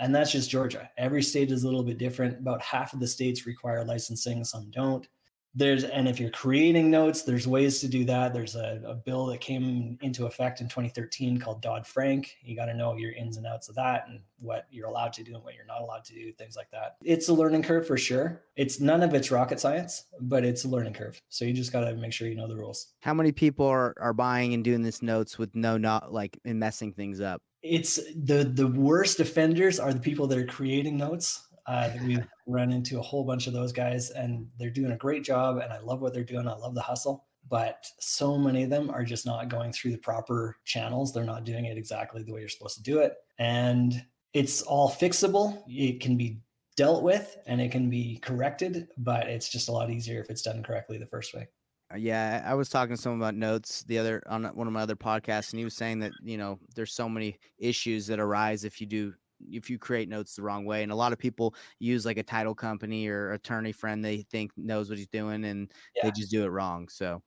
And 0.00 0.14
that's 0.14 0.32
just 0.32 0.48
Georgia. 0.48 0.90
Every 0.96 1.22
state 1.22 1.50
is 1.50 1.64
a 1.64 1.66
little 1.66 1.82
bit 1.82 1.98
different. 1.98 2.38
About 2.38 2.62
half 2.62 2.92
of 2.92 3.00
the 3.00 3.06
states 3.06 3.46
require 3.46 3.84
licensing, 3.84 4.44
some 4.44 4.70
don't 4.70 5.06
there's 5.54 5.84
and 5.84 6.08
if 6.08 6.20
you're 6.20 6.30
creating 6.30 6.90
notes 6.90 7.22
there's 7.22 7.46
ways 7.46 7.80
to 7.80 7.88
do 7.88 8.04
that. 8.04 8.32
There's 8.32 8.54
a, 8.54 8.80
a 8.86 8.94
bill 8.94 9.26
that 9.26 9.40
came 9.40 9.98
into 10.00 10.26
effect 10.26 10.60
in 10.60 10.68
2013 10.68 11.38
called 11.38 11.60
dodd-frank. 11.60 12.36
You 12.42 12.56
got 12.56 12.66
to 12.66 12.74
know 12.74 12.96
your 12.96 13.12
ins 13.12 13.36
and 13.36 13.46
outs 13.46 13.68
of 13.68 13.74
that 13.76 14.06
and 14.08 14.20
what 14.38 14.66
you're 14.70 14.86
allowed 14.86 15.12
to 15.14 15.22
do 15.22 15.34
and 15.34 15.44
what 15.44 15.54
you're 15.54 15.66
not 15.66 15.80
allowed 15.80 16.04
to 16.04 16.14
do 16.14 16.32
things 16.32 16.56
like 16.56 16.70
that. 16.70 16.96
It's 17.04 17.28
a 17.28 17.34
learning 17.34 17.62
curve 17.62 17.86
for 17.86 17.96
sure. 17.96 18.42
It's 18.56 18.80
none 18.80 19.02
of 19.02 19.14
it's 19.14 19.30
rocket 19.30 19.60
science 19.60 20.04
but 20.20 20.44
it's 20.44 20.64
a 20.64 20.68
learning 20.68 20.94
curve. 20.94 21.20
So 21.28 21.44
you 21.44 21.52
just 21.52 21.72
got 21.72 21.80
to 21.80 21.94
make 21.94 22.12
sure 22.12 22.28
you 22.28 22.34
know 22.34 22.46
the 22.46 22.56
rules. 22.56 22.88
How 23.00 23.14
many 23.14 23.32
people 23.32 23.66
are, 23.66 23.94
are 23.98 24.12
buying 24.12 24.54
and 24.54 24.62
doing 24.62 24.82
this 24.82 25.02
notes 25.02 25.38
with 25.38 25.54
no 25.54 25.76
not 25.76 26.12
like 26.12 26.38
and 26.44 26.60
messing 26.60 26.92
things 26.92 27.20
up? 27.20 27.42
It's 27.62 27.96
the 28.16 28.44
the 28.44 28.68
worst 28.68 29.20
offenders 29.20 29.78
are 29.78 29.92
the 29.92 30.00
people 30.00 30.26
that 30.28 30.38
are 30.38 30.46
creating 30.46 30.96
notes 30.96 31.46
uh, 31.70 31.88
we've 32.04 32.26
run 32.48 32.72
into 32.72 32.98
a 32.98 33.02
whole 33.02 33.22
bunch 33.22 33.46
of 33.46 33.52
those 33.52 33.72
guys, 33.72 34.10
and 34.10 34.48
they're 34.58 34.70
doing 34.70 34.90
a 34.90 34.96
great 34.96 35.22
job. 35.22 35.58
And 35.58 35.72
I 35.72 35.78
love 35.78 36.00
what 36.00 36.12
they're 36.12 36.24
doing. 36.24 36.48
I 36.48 36.54
love 36.54 36.74
the 36.74 36.80
hustle. 36.80 37.26
But 37.48 37.86
so 38.00 38.36
many 38.36 38.64
of 38.64 38.70
them 38.70 38.90
are 38.90 39.04
just 39.04 39.24
not 39.24 39.48
going 39.48 39.72
through 39.72 39.92
the 39.92 39.98
proper 39.98 40.56
channels. 40.64 41.12
They're 41.12 41.24
not 41.24 41.44
doing 41.44 41.66
it 41.66 41.78
exactly 41.78 42.24
the 42.24 42.32
way 42.32 42.40
you're 42.40 42.48
supposed 42.48 42.76
to 42.78 42.82
do 42.82 42.98
it. 42.98 43.14
And 43.38 44.04
it's 44.34 44.62
all 44.62 44.90
fixable. 44.90 45.62
It 45.68 46.00
can 46.00 46.16
be 46.16 46.40
dealt 46.76 47.04
with 47.04 47.36
and 47.46 47.60
it 47.60 47.70
can 47.70 47.88
be 47.88 48.18
corrected, 48.18 48.88
but 48.98 49.28
it's 49.28 49.48
just 49.48 49.68
a 49.68 49.72
lot 49.72 49.90
easier 49.90 50.20
if 50.20 50.28
it's 50.28 50.42
done 50.42 50.62
correctly 50.62 50.98
the 50.98 51.06
first 51.06 51.34
way. 51.34 51.46
Uh, 51.92 51.96
yeah, 51.96 52.42
I 52.44 52.54
was 52.54 52.68
talking 52.68 52.94
to 52.94 53.00
someone 53.00 53.20
about 53.20 53.34
notes 53.34 53.82
the 53.84 53.98
other 53.98 54.22
on 54.26 54.44
one 54.44 54.66
of 54.66 54.72
my 54.72 54.82
other 54.82 54.96
podcasts, 54.96 55.50
and 55.50 55.58
he 55.58 55.64
was 55.64 55.74
saying 55.74 55.98
that 56.00 56.12
you 56.22 56.38
know 56.38 56.58
there's 56.76 56.92
so 56.92 57.08
many 57.08 57.36
issues 57.58 58.06
that 58.06 58.20
arise 58.20 58.64
if 58.64 58.80
you 58.80 58.86
do 58.86 59.12
if 59.50 59.70
you 59.70 59.78
create 59.78 60.08
notes 60.08 60.34
the 60.34 60.42
wrong 60.42 60.64
way 60.64 60.82
and 60.82 60.92
a 60.92 60.94
lot 60.94 61.12
of 61.12 61.18
people 61.18 61.54
use 61.78 62.06
like 62.06 62.18
a 62.18 62.22
title 62.22 62.54
company 62.54 63.08
or 63.08 63.32
attorney 63.32 63.72
friend 63.72 64.04
they 64.04 64.22
think 64.30 64.50
knows 64.56 64.88
what 64.88 64.98
he's 64.98 65.08
doing 65.08 65.44
and 65.44 65.70
yeah. 65.96 66.04
they 66.04 66.10
just 66.12 66.30
do 66.30 66.44
it 66.44 66.48
wrong 66.48 66.88
so 66.88 67.22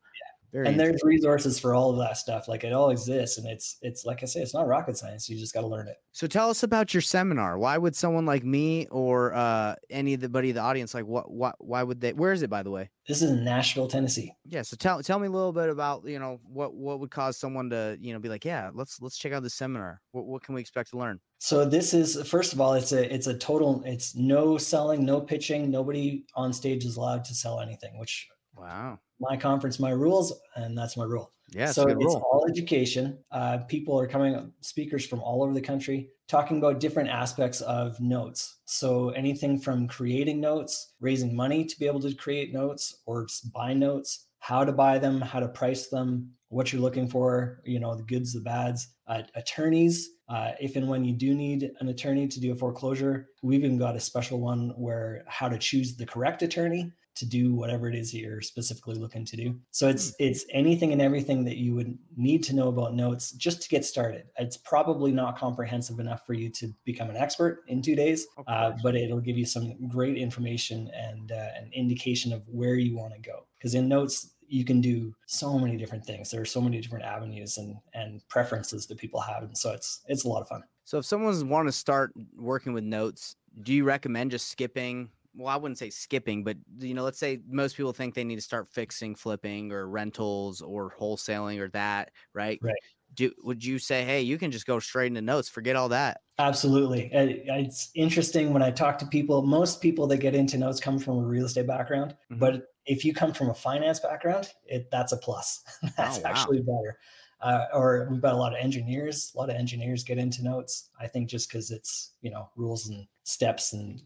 very 0.54 0.68
and 0.68 0.80
there's 0.80 1.02
resources 1.04 1.60
for 1.60 1.74
all 1.74 1.90
of 1.90 1.98
that 1.98 2.16
stuff. 2.16 2.48
Like 2.48 2.64
it 2.64 2.74
all 2.74 2.92
exists, 2.92 3.40
and 3.40 3.48
it's 3.48 3.78
it's 3.82 4.06
like 4.06 4.22
I 4.22 4.28
say, 4.28 4.40
it's 4.40 4.54
not 4.54 4.68
rocket 4.68 4.96
science. 4.98 5.28
You 5.28 5.38
just 5.38 5.54
got 5.54 5.62
to 5.62 5.68
learn 5.68 5.88
it. 5.88 5.96
So 6.12 6.28
tell 6.28 6.50
us 6.50 6.62
about 6.62 6.94
your 6.94 7.02
seminar. 7.02 7.58
Why 7.58 7.76
would 7.76 7.96
someone 7.96 8.28
like 8.28 8.44
me 8.44 8.86
or 8.92 9.34
uh, 9.34 9.74
anybody 9.90 10.50
in 10.50 10.56
the 10.56 10.62
audience 10.62 10.94
like 10.94 11.08
what 11.08 11.32
what 11.32 11.56
why 11.58 11.82
would 11.82 12.00
they? 12.00 12.14
Where 12.14 12.32
is 12.32 12.44
it 12.44 12.52
by 12.52 12.62
the 12.62 12.70
way? 12.70 12.92
This 13.08 13.24
is 13.24 13.32
in 13.32 13.44
Nashville, 13.44 13.88
Tennessee. 13.88 14.32
Yeah. 14.46 14.62
So 14.62 14.78
tell 14.78 15.02
tell 15.02 15.18
me 15.18 15.26
a 15.26 15.32
little 15.32 15.54
bit 15.54 15.70
about 15.70 16.06
you 16.06 16.20
know 16.20 16.40
what 16.44 16.76
what 16.76 17.00
would 17.00 17.10
cause 17.10 17.36
someone 17.36 17.72
to 17.72 17.98
you 18.00 18.14
know 18.14 18.20
be 18.20 18.30
like 18.30 18.46
yeah 18.46 18.70
let's 18.74 19.02
let's 19.02 19.18
check 19.18 19.34
out 19.34 19.42
the 19.42 19.50
seminar. 19.50 20.02
What 20.12 20.28
what 20.28 20.44
can 20.44 20.54
we 20.54 20.62
expect 20.62 20.92
to 20.92 20.98
learn? 20.98 21.20
So 21.40 21.66
this 21.66 21.96
is 21.96 22.22
first 22.30 22.54
of 22.54 22.62
all, 22.62 22.76
it's 22.76 22.92
a 22.92 23.12
it's 23.12 23.26
a 23.26 23.38
total. 23.38 23.82
It's 23.88 24.16
no 24.16 24.60
selling, 24.60 25.04
no 25.04 25.20
pitching. 25.20 25.72
Nobody 25.72 26.26
on 26.36 26.54
stage 26.54 26.86
is 26.86 26.96
allowed 26.96 27.26
to 27.26 27.34
sell 27.34 27.60
anything, 27.60 27.98
which 27.98 28.30
wow 28.56 29.00
my 29.24 29.38
conference, 29.38 29.80
my 29.80 29.92
rules, 29.92 30.34
and 30.56 30.78
that's 30.78 30.98
my 30.98 31.06
rule. 31.06 31.32
Yeah. 31.52 31.72
So 31.72 31.88
it's 31.88 31.96
rule. 31.96 32.24
all 32.32 32.46
education. 32.50 33.20
Uh, 33.32 33.60
people 33.68 34.00
are 34.00 34.08
coming, 34.08 34.52
speakers 34.62 35.06
from 35.06 35.22
all 35.22 35.44
over 35.44 35.54
the 35.54 35.62
country, 35.62 36.10
talking 36.28 36.58
about 36.58 36.80
different 36.80 37.10
aspects 37.10 37.62
of 37.62 38.00
notes. 38.00 38.58
So 38.66 39.10
anything 39.10 39.60
from 39.60 39.88
creating 39.88 40.42
notes, 40.42 40.94
raising 41.00 41.36
money 41.36 41.66
to 41.66 41.80
be 41.80 41.86
able 41.86 42.02
to 42.02 42.14
create 42.16 42.54
notes, 42.54 43.02
or 43.06 43.28
buy 43.54 43.74
notes, 43.74 44.28
how 44.40 44.66
to 44.66 44.72
buy 44.72 44.98
them, 44.98 45.22
how 45.22 45.40
to 45.40 45.48
price 45.48 45.88
them, 45.88 46.32
what 46.50 46.72
you're 46.72 46.82
looking 46.82 47.08
for, 47.08 47.62
you 47.66 47.80
know, 47.80 47.96
the 47.96 48.04
goods, 48.04 48.34
the 48.34 48.42
bads, 48.42 48.88
uh, 49.08 49.22
attorneys. 49.36 50.10
Uh, 50.28 50.52
if 50.60 50.76
and 50.76 50.88
when 50.88 51.04
you 51.04 51.14
do 51.14 51.36
need 51.36 51.72
an 51.80 51.90
attorney 51.90 52.28
to 52.28 52.40
do 52.40 52.52
a 52.52 52.56
foreclosure, 52.56 53.28
we've 53.42 53.64
even 53.64 53.78
got 53.78 53.96
a 53.96 54.00
special 54.00 54.40
one 54.40 54.70
where 54.76 55.24
how 55.28 55.48
to 55.50 55.58
choose 55.58 55.96
the 55.96 56.06
correct 56.06 56.42
attorney 56.42 56.92
to 57.16 57.26
do 57.26 57.54
whatever 57.54 57.88
it 57.88 57.96
is 57.96 58.14
you're 58.14 58.42
specifically 58.42 58.96
looking 58.96 59.26
to 59.26 59.36
do. 59.36 59.60
So 59.72 59.88
it's 59.88 60.10
hmm. 60.10 60.24
it's 60.24 60.46
anything 60.52 60.92
and 60.92 61.02
everything 61.02 61.46
that 61.46 61.58
you 61.58 61.76
would 61.76 61.98
need 62.16 62.44
to 62.46 62.56
know 62.56 62.68
about 62.68 62.94
notes 62.94 63.32
just 63.32 63.62
to 63.64 63.70
get 63.70 63.86
started. 63.86 64.26
It's 64.38 64.58
probably 64.58 65.12
not 65.12 65.38
comprehensive 65.38 66.00
enough 66.00 66.26
for 66.26 66.34
you 66.34 66.50
to 66.52 66.74
become 66.86 67.10
an 67.10 67.18
expert 67.18 67.64
in 67.68 67.82
two 67.82 67.96
days, 67.96 68.28
uh, 68.48 68.72
but 68.82 68.96
it'll 68.96 69.22
give 69.22 69.38
you 69.38 69.46
some 69.46 69.88
great 69.88 70.18
information 70.18 70.90
and 70.94 71.32
uh, 71.32 71.50
an 71.56 71.70
indication 71.74 72.34
of 72.34 72.44
where 72.48 72.76
you 72.76 72.96
want 72.96 73.14
to 73.14 73.20
go. 73.20 73.46
Because 73.58 73.76
in 73.76 73.88
notes 73.88 74.34
you 74.48 74.64
can 74.64 74.82
do 74.82 75.16
so 75.26 75.58
many 75.58 75.78
different 75.78 76.06
things. 76.06 76.30
There 76.30 76.42
are 76.42 76.46
so 76.46 76.62
many 76.62 76.80
different 76.80 77.06
avenues 77.06 77.58
and 77.58 77.76
and 77.94 78.22
preferences 78.30 78.86
that 78.88 78.98
people 78.98 79.20
have, 79.22 79.44
and 79.44 79.58
so 79.58 79.72
it's 79.72 80.02
it's 80.08 80.26
a 80.26 80.28
lot 80.28 80.42
of 80.42 80.48
fun. 80.48 80.64
So 80.86 81.00
if 81.00 81.06
someone's 81.06 81.44
want 81.44 81.68
to 81.68 81.72
start 81.72 82.12
working 82.38 82.74
with 82.74 82.84
notes, 82.84 83.36
do 83.62 83.74
you 83.74 83.84
recommend 83.84 84.32
just 84.32 84.50
skipping 84.50 85.10
well, 85.36 85.48
I 85.48 85.58
wouldn't 85.58 85.78
say 85.78 85.90
skipping, 85.90 86.44
but 86.44 86.58
you 86.80 86.94
know, 86.94 87.04
let's 87.04 87.20
say 87.20 87.40
most 87.48 87.76
people 87.76 87.94
think 87.94 88.14
they 88.14 88.24
need 88.24 88.36
to 88.36 88.42
start 88.42 88.68
fixing 88.70 89.16
flipping 89.16 89.72
or 89.72 89.88
rentals 89.88 90.62
or 90.62 90.94
wholesaling 91.00 91.60
or 91.60 91.70
that, 91.70 92.12
right? 92.34 92.60
Right. 92.62 92.76
Do, 93.16 93.32
would 93.44 93.64
you 93.64 93.78
say, 93.78 94.04
hey, 94.04 94.22
you 94.22 94.40
can 94.40 94.50
just 94.50 94.66
go 94.66 94.80
straight 94.80 95.08
into 95.08 95.22
notes, 95.22 95.48
forget 95.48 95.76
all 95.76 95.90
that? 95.90 96.22
Absolutely. 96.40 97.12
It's 97.14 97.92
interesting 97.94 98.54
when 98.54 98.64
I 98.64 98.72
talk 98.72 98.98
to 99.00 99.06
people, 99.06 99.44
most 99.44 99.82
people 99.82 100.08
that 100.08 100.18
get 100.18 100.34
into 100.34 100.58
notes 100.58 100.80
come 100.80 100.98
from 100.98 101.20
a 101.20 101.24
real 101.24 101.46
estate 101.46 101.68
background, 101.68 102.16
mm-hmm. 102.32 102.40
but 102.40 102.64
if 102.86 103.06
you 103.06 103.14
come 103.14 103.34
from 103.34 103.50
a 103.50 103.54
finance 103.54 104.00
background, 104.00 104.52
it 104.66 104.90
that's 104.92 105.12
a 105.12 105.18
plus. 105.18 105.64
that's 105.98 106.20
oh, 106.20 106.22
wow. 106.24 106.30
actually 106.30 106.62
better. 106.62 106.98
Uh, 107.42 107.66
or 107.74 108.08
we've 108.10 108.22
got 108.22 108.34
a 108.34 108.38
lot 108.38 108.54
of 108.54 108.60
engineers. 108.60 109.32
A 109.36 109.38
lot 109.38 109.50
of 109.50 109.56
engineers 109.56 110.04
get 110.04 110.18
into 110.18 110.44
notes. 110.44 110.90
I 111.00 111.08
think 111.08 111.30
just 111.30 111.50
because 111.50 111.72
it's 111.72 112.12
you 112.22 112.32
know 112.32 112.50
rules 112.56 112.88
and 112.88 113.06
steps 113.24 113.74
and 113.74 114.02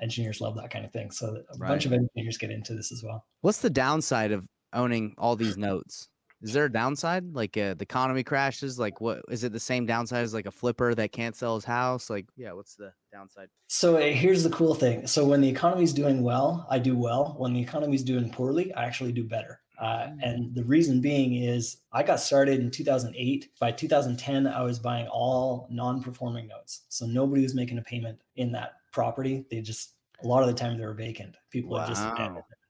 engineers 0.00 0.40
love 0.40 0.56
that 0.56 0.70
kind 0.70 0.84
of 0.84 0.92
thing. 0.92 1.10
So 1.10 1.26
a 1.26 1.58
right. 1.58 1.68
bunch 1.68 1.86
of 1.86 1.92
engineers 1.92 2.38
get 2.38 2.50
into 2.50 2.74
this 2.74 2.92
as 2.92 3.02
well. 3.02 3.26
What's 3.40 3.58
the 3.58 3.70
downside 3.70 4.32
of 4.32 4.46
owning 4.72 5.14
all 5.18 5.36
these 5.36 5.56
notes? 5.56 6.08
Is 6.42 6.52
there 6.52 6.64
a 6.64 6.72
downside? 6.72 7.34
Like 7.34 7.56
uh, 7.56 7.74
the 7.74 7.82
economy 7.82 8.24
crashes? 8.24 8.78
Like 8.78 9.00
what 9.00 9.22
is 9.30 9.44
it 9.44 9.52
the 9.52 9.60
same 9.60 9.86
downside 9.86 10.24
as 10.24 10.34
like 10.34 10.46
a 10.46 10.50
flipper 10.50 10.94
that 10.94 11.12
can't 11.12 11.36
sell 11.36 11.54
his 11.54 11.64
house? 11.64 12.10
Like, 12.10 12.26
yeah, 12.36 12.52
what's 12.52 12.74
the 12.74 12.92
downside? 13.12 13.48
So 13.68 13.96
uh, 13.96 14.00
here's 14.00 14.42
the 14.42 14.50
cool 14.50 14.74
thing. 14.74 15.06
So 15.06 15.24
when 15.24 15.40
the 15.40 15.48
economy's 15.48 15.92
doing 15.92 16.22
well, 16.22 16.66
I 16.68 16.80
do 16.80 16.96
well. 16.96 17.36
When 17.38 17.52
the 17.52 17.60
economy's 17.60 18.02
doing 18.02 18.30
poorly, 18.30 18.72
I 18.74 18.84
actually 18.84 19.12
do 19.12 19.24
better. 19.24 19.60
Uh, 19.78 20.06
mm. 20.06 20.18
and 20.22 20.54
the 20.54 20.64
reason 20.64 21.00
being 21.00 21.34
is 21.34 21.78
I 21.92 22.02
got 22.02 22.20
started 22.20 22.60
in 22.60 22.70
2008. 22.70 23.48
By 23.58 23.72
2010, 23.72 24.46
I 24.46 24.62
was 24.62 24.78
buying 24.78 25.06
all 25.08 25.68
non-performing 25.70 26.48
notes. 26.48 26.82
So 26.88 27.06
nobody 27.06 27.42
was 27.42 27.54
making 27.54 27.78
a 27.78 27.82
payment 27.82 28.20
in 28.36 28.52
that 28.52 28.74
property. 28.92 29.46
They 29.50 29.60
just 29.60 29.94
a 30.22 30.26
lot 30.26 30.42
of 30.42 30.48
the 30.48 30.54
time 30.54 30.78
they 30.78 30.84
were 30.84 30.94
vacant. 30.94 31.36
People 31.50 31.72
wow. 31.72 31.86
just 31.86 32.02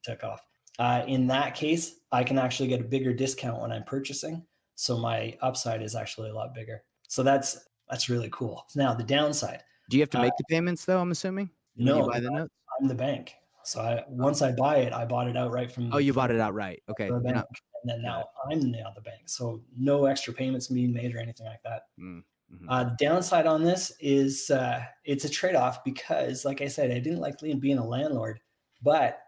took 0.04 0.24
off. 0.24 0.40
Uh, 0.78 1.04
in 1.06 1.26
that 1.26 1.54
case, 1.54 1.96
I 2.10 2.24
can 2.24 2.38
actually 2.38 2.68
get 2.68 2.80
a 2.80 2.84
bigger 2.84 3.12
discount 3.12 3.60
when 3.60 3.72
I'm 3.72 3.84
purchasing. 3.84 4.44
So 4.74 4.98
my 4.98 5.36
upside 5.42 5.82
is 5.82 5.94
actually 5.94 6.30
a 6.30 6.34
lot 6.34 6.54
bigger. 6.54 6.82
So 7.08 7.22
that's 7.22 7.58
that's 7.88 8.08
really 8.08 8.30
cool. 8.32 8.64
Now 8.74 8.94
the 8.94 9.04
downside. 9.04 9.62
Do 9.90 9.96
you 9.96 10.02
have 10.02 10.10
to 10.10 10.20
make 10.20 10.32
uh, 10.32 10.36
the 10.38 10.44
payments 10.48 10.84
though? 10.84 11.00
I'm 11.00 11.10
assuming. 11.10 11.50
No, 11.76 12.08
buy 12.08 12.20
the 12.20 12.30
notes. 12.30 12.54
I'm 12.80 12.88
the 12.88 12.94
bank. 12.94 13.34
So 13.64 13.80
I, 13.80 14.02
once 14.08 14.42
I 14.42 14.52
buy 14.52 14.78
it, 14.78 14.92
I 14.92 15.04
bought 15.04 15.28
it 15.28 15.36
outright 15.36 15.70
from. 15.70 15.92
Oh, 15.92 15.98
you 15.98 16.12
bought 16.12 16.30
it 16.30 16.40
outright. 16.40 16.82
Okay. 16.88 17.08
The 17.08 17.20
bank, 17.20 17.44
and 17.82 17.90
then 17.90 18.02
now 18.02 18.24
I'm 18.50 18.70
now 18.70 18.92
the 18.94 19.02
bank. 19.02 19.28
So 19.28 19.62
no 19.76 20.06
extra 20.06 20.32
payments 20.32 20.68
being 20.68 20.92
made 20.92 21.14
or 21.14 21.18
anything 21.18 21.46
like 21.46 21.62
that. 21.64 21.82
Mm. 22.00 22.22
Mm-hmm. 22.54 22.68
Uh, 22.68 22.84
downside 22.98 23.46
on 23.46 23.62
this 23.62 23.92
is 24.00 24.50
uh, 24.50 24.82
it's 25.04 25.24
a 25.24 25.30
trade 25.30 25.54
off 25.54 25.84
because, 25.84 26.44
like 26.44 26.60
I 26.60 26.68
said, 26.68 26.90
I 26.90 26.98
didn't 26.98 27.20
like 27.20 27.38
being 27.60 27.78
a 27.78 27.86
landlord, 27.86 28.40
but 28.82 29.18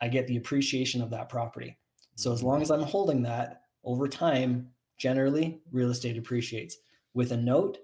I 0.00 0.08
get 0.08 0.26
the 0.26 0.36
appreciation 0.36 1.00
of 1.00 1.10
that 1.10 1.28
property. 1.28 1.78
So 2.16 2.32
as 2.32 2.42
long 2.42 2.62
as 2.62 2.70
I'm 2.70 2.82
holding 2.82 3.22
that 3.22 3.62
over 3.82 4.06
time, 4.08 4.70
generally 4.98 5.60
real 5.72 5.90
estate 5.90 6.18
appreciates. 6.18 6.76
With 7.14 7.32
a 7.32 7.36
note, 7.36 7.78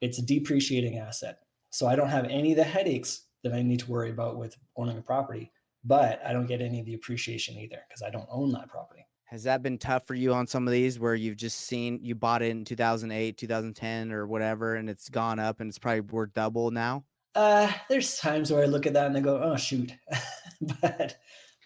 it's 0.00 0.18
a 0.18 0.26
depreciating 0.26 0.98
asset. 0.98 1.40
So 1.70 1.86
I 1.86 1.96
don't 1.96 2.08
have 2.08 2.24
any 2.24 2.52
of 2.52 2.56
the 2.56 2.64
headaches 2.64 3.26
that 3.42 3.52
I 3.52 3.62
need 3.62 3.80
to 3.80 3.90
worry 3.90 4.10
about 4.10 4.38
with 4.38 4.56
owning 4.76 4.98
a 4.98 5.02
property, 5.02 5.52
but 5.84 6.20
I 6.24 6.32
don't 6.32 6.46
get 6.46 6.60
any 6.60 6.80
of 6.80 6.86
the 6.86 6.94
appreciation 6.94 7.56
either 7.56 7.78
because 7.88 8.02
I 8.02 8.10
don't 8.10 8.28
own 8.30 8.52
that 8.52 8.68
property. 8.68 8.87
Has 9.30 9.42
that 9.42 9.62
been 9.62 9.76
tough 9.76 10.06
for 10.06 10.14
you 10.14 10.32
on 10.32 10.46
some 10.46 10.66
of 10.66 10.72
these 10.72 10.98
where 10.98 11.14
you've 11.14 11.36
just 11.36 11.58
seen 11.58 12.00
you 12.02 12.14
bought 12.14 12.40
it 12.40 12.50
in 12.50 12.64
2008, 12.64 13.36
2010 13.36 14.10
or 14.10 14.26
whatever 14.26 14.76
and 14.76 14.88
it's 14.88 15.10
gone 15.10 15.38
up 15.38 15.60
and 15.60 15.68
it's 15.68 15.78
probably 15.78 16.00
worth 16.00 16.32
double 16.32 16.70
now? 16.70 17.04
Uh 17.34 17.70
there's 17.90 18.16
times 18.16 18.50
where 18.50 18.62
I 18.62 18.66
look 18.66 18.86
at 18.86 18.94
that 18.94 19.06
and 19.06 19.16
I 19.16 19.20
go, 19.20 19.38
"Oh 19.42 19.56
shoot." 19.56 19.92
but 20.80 21.18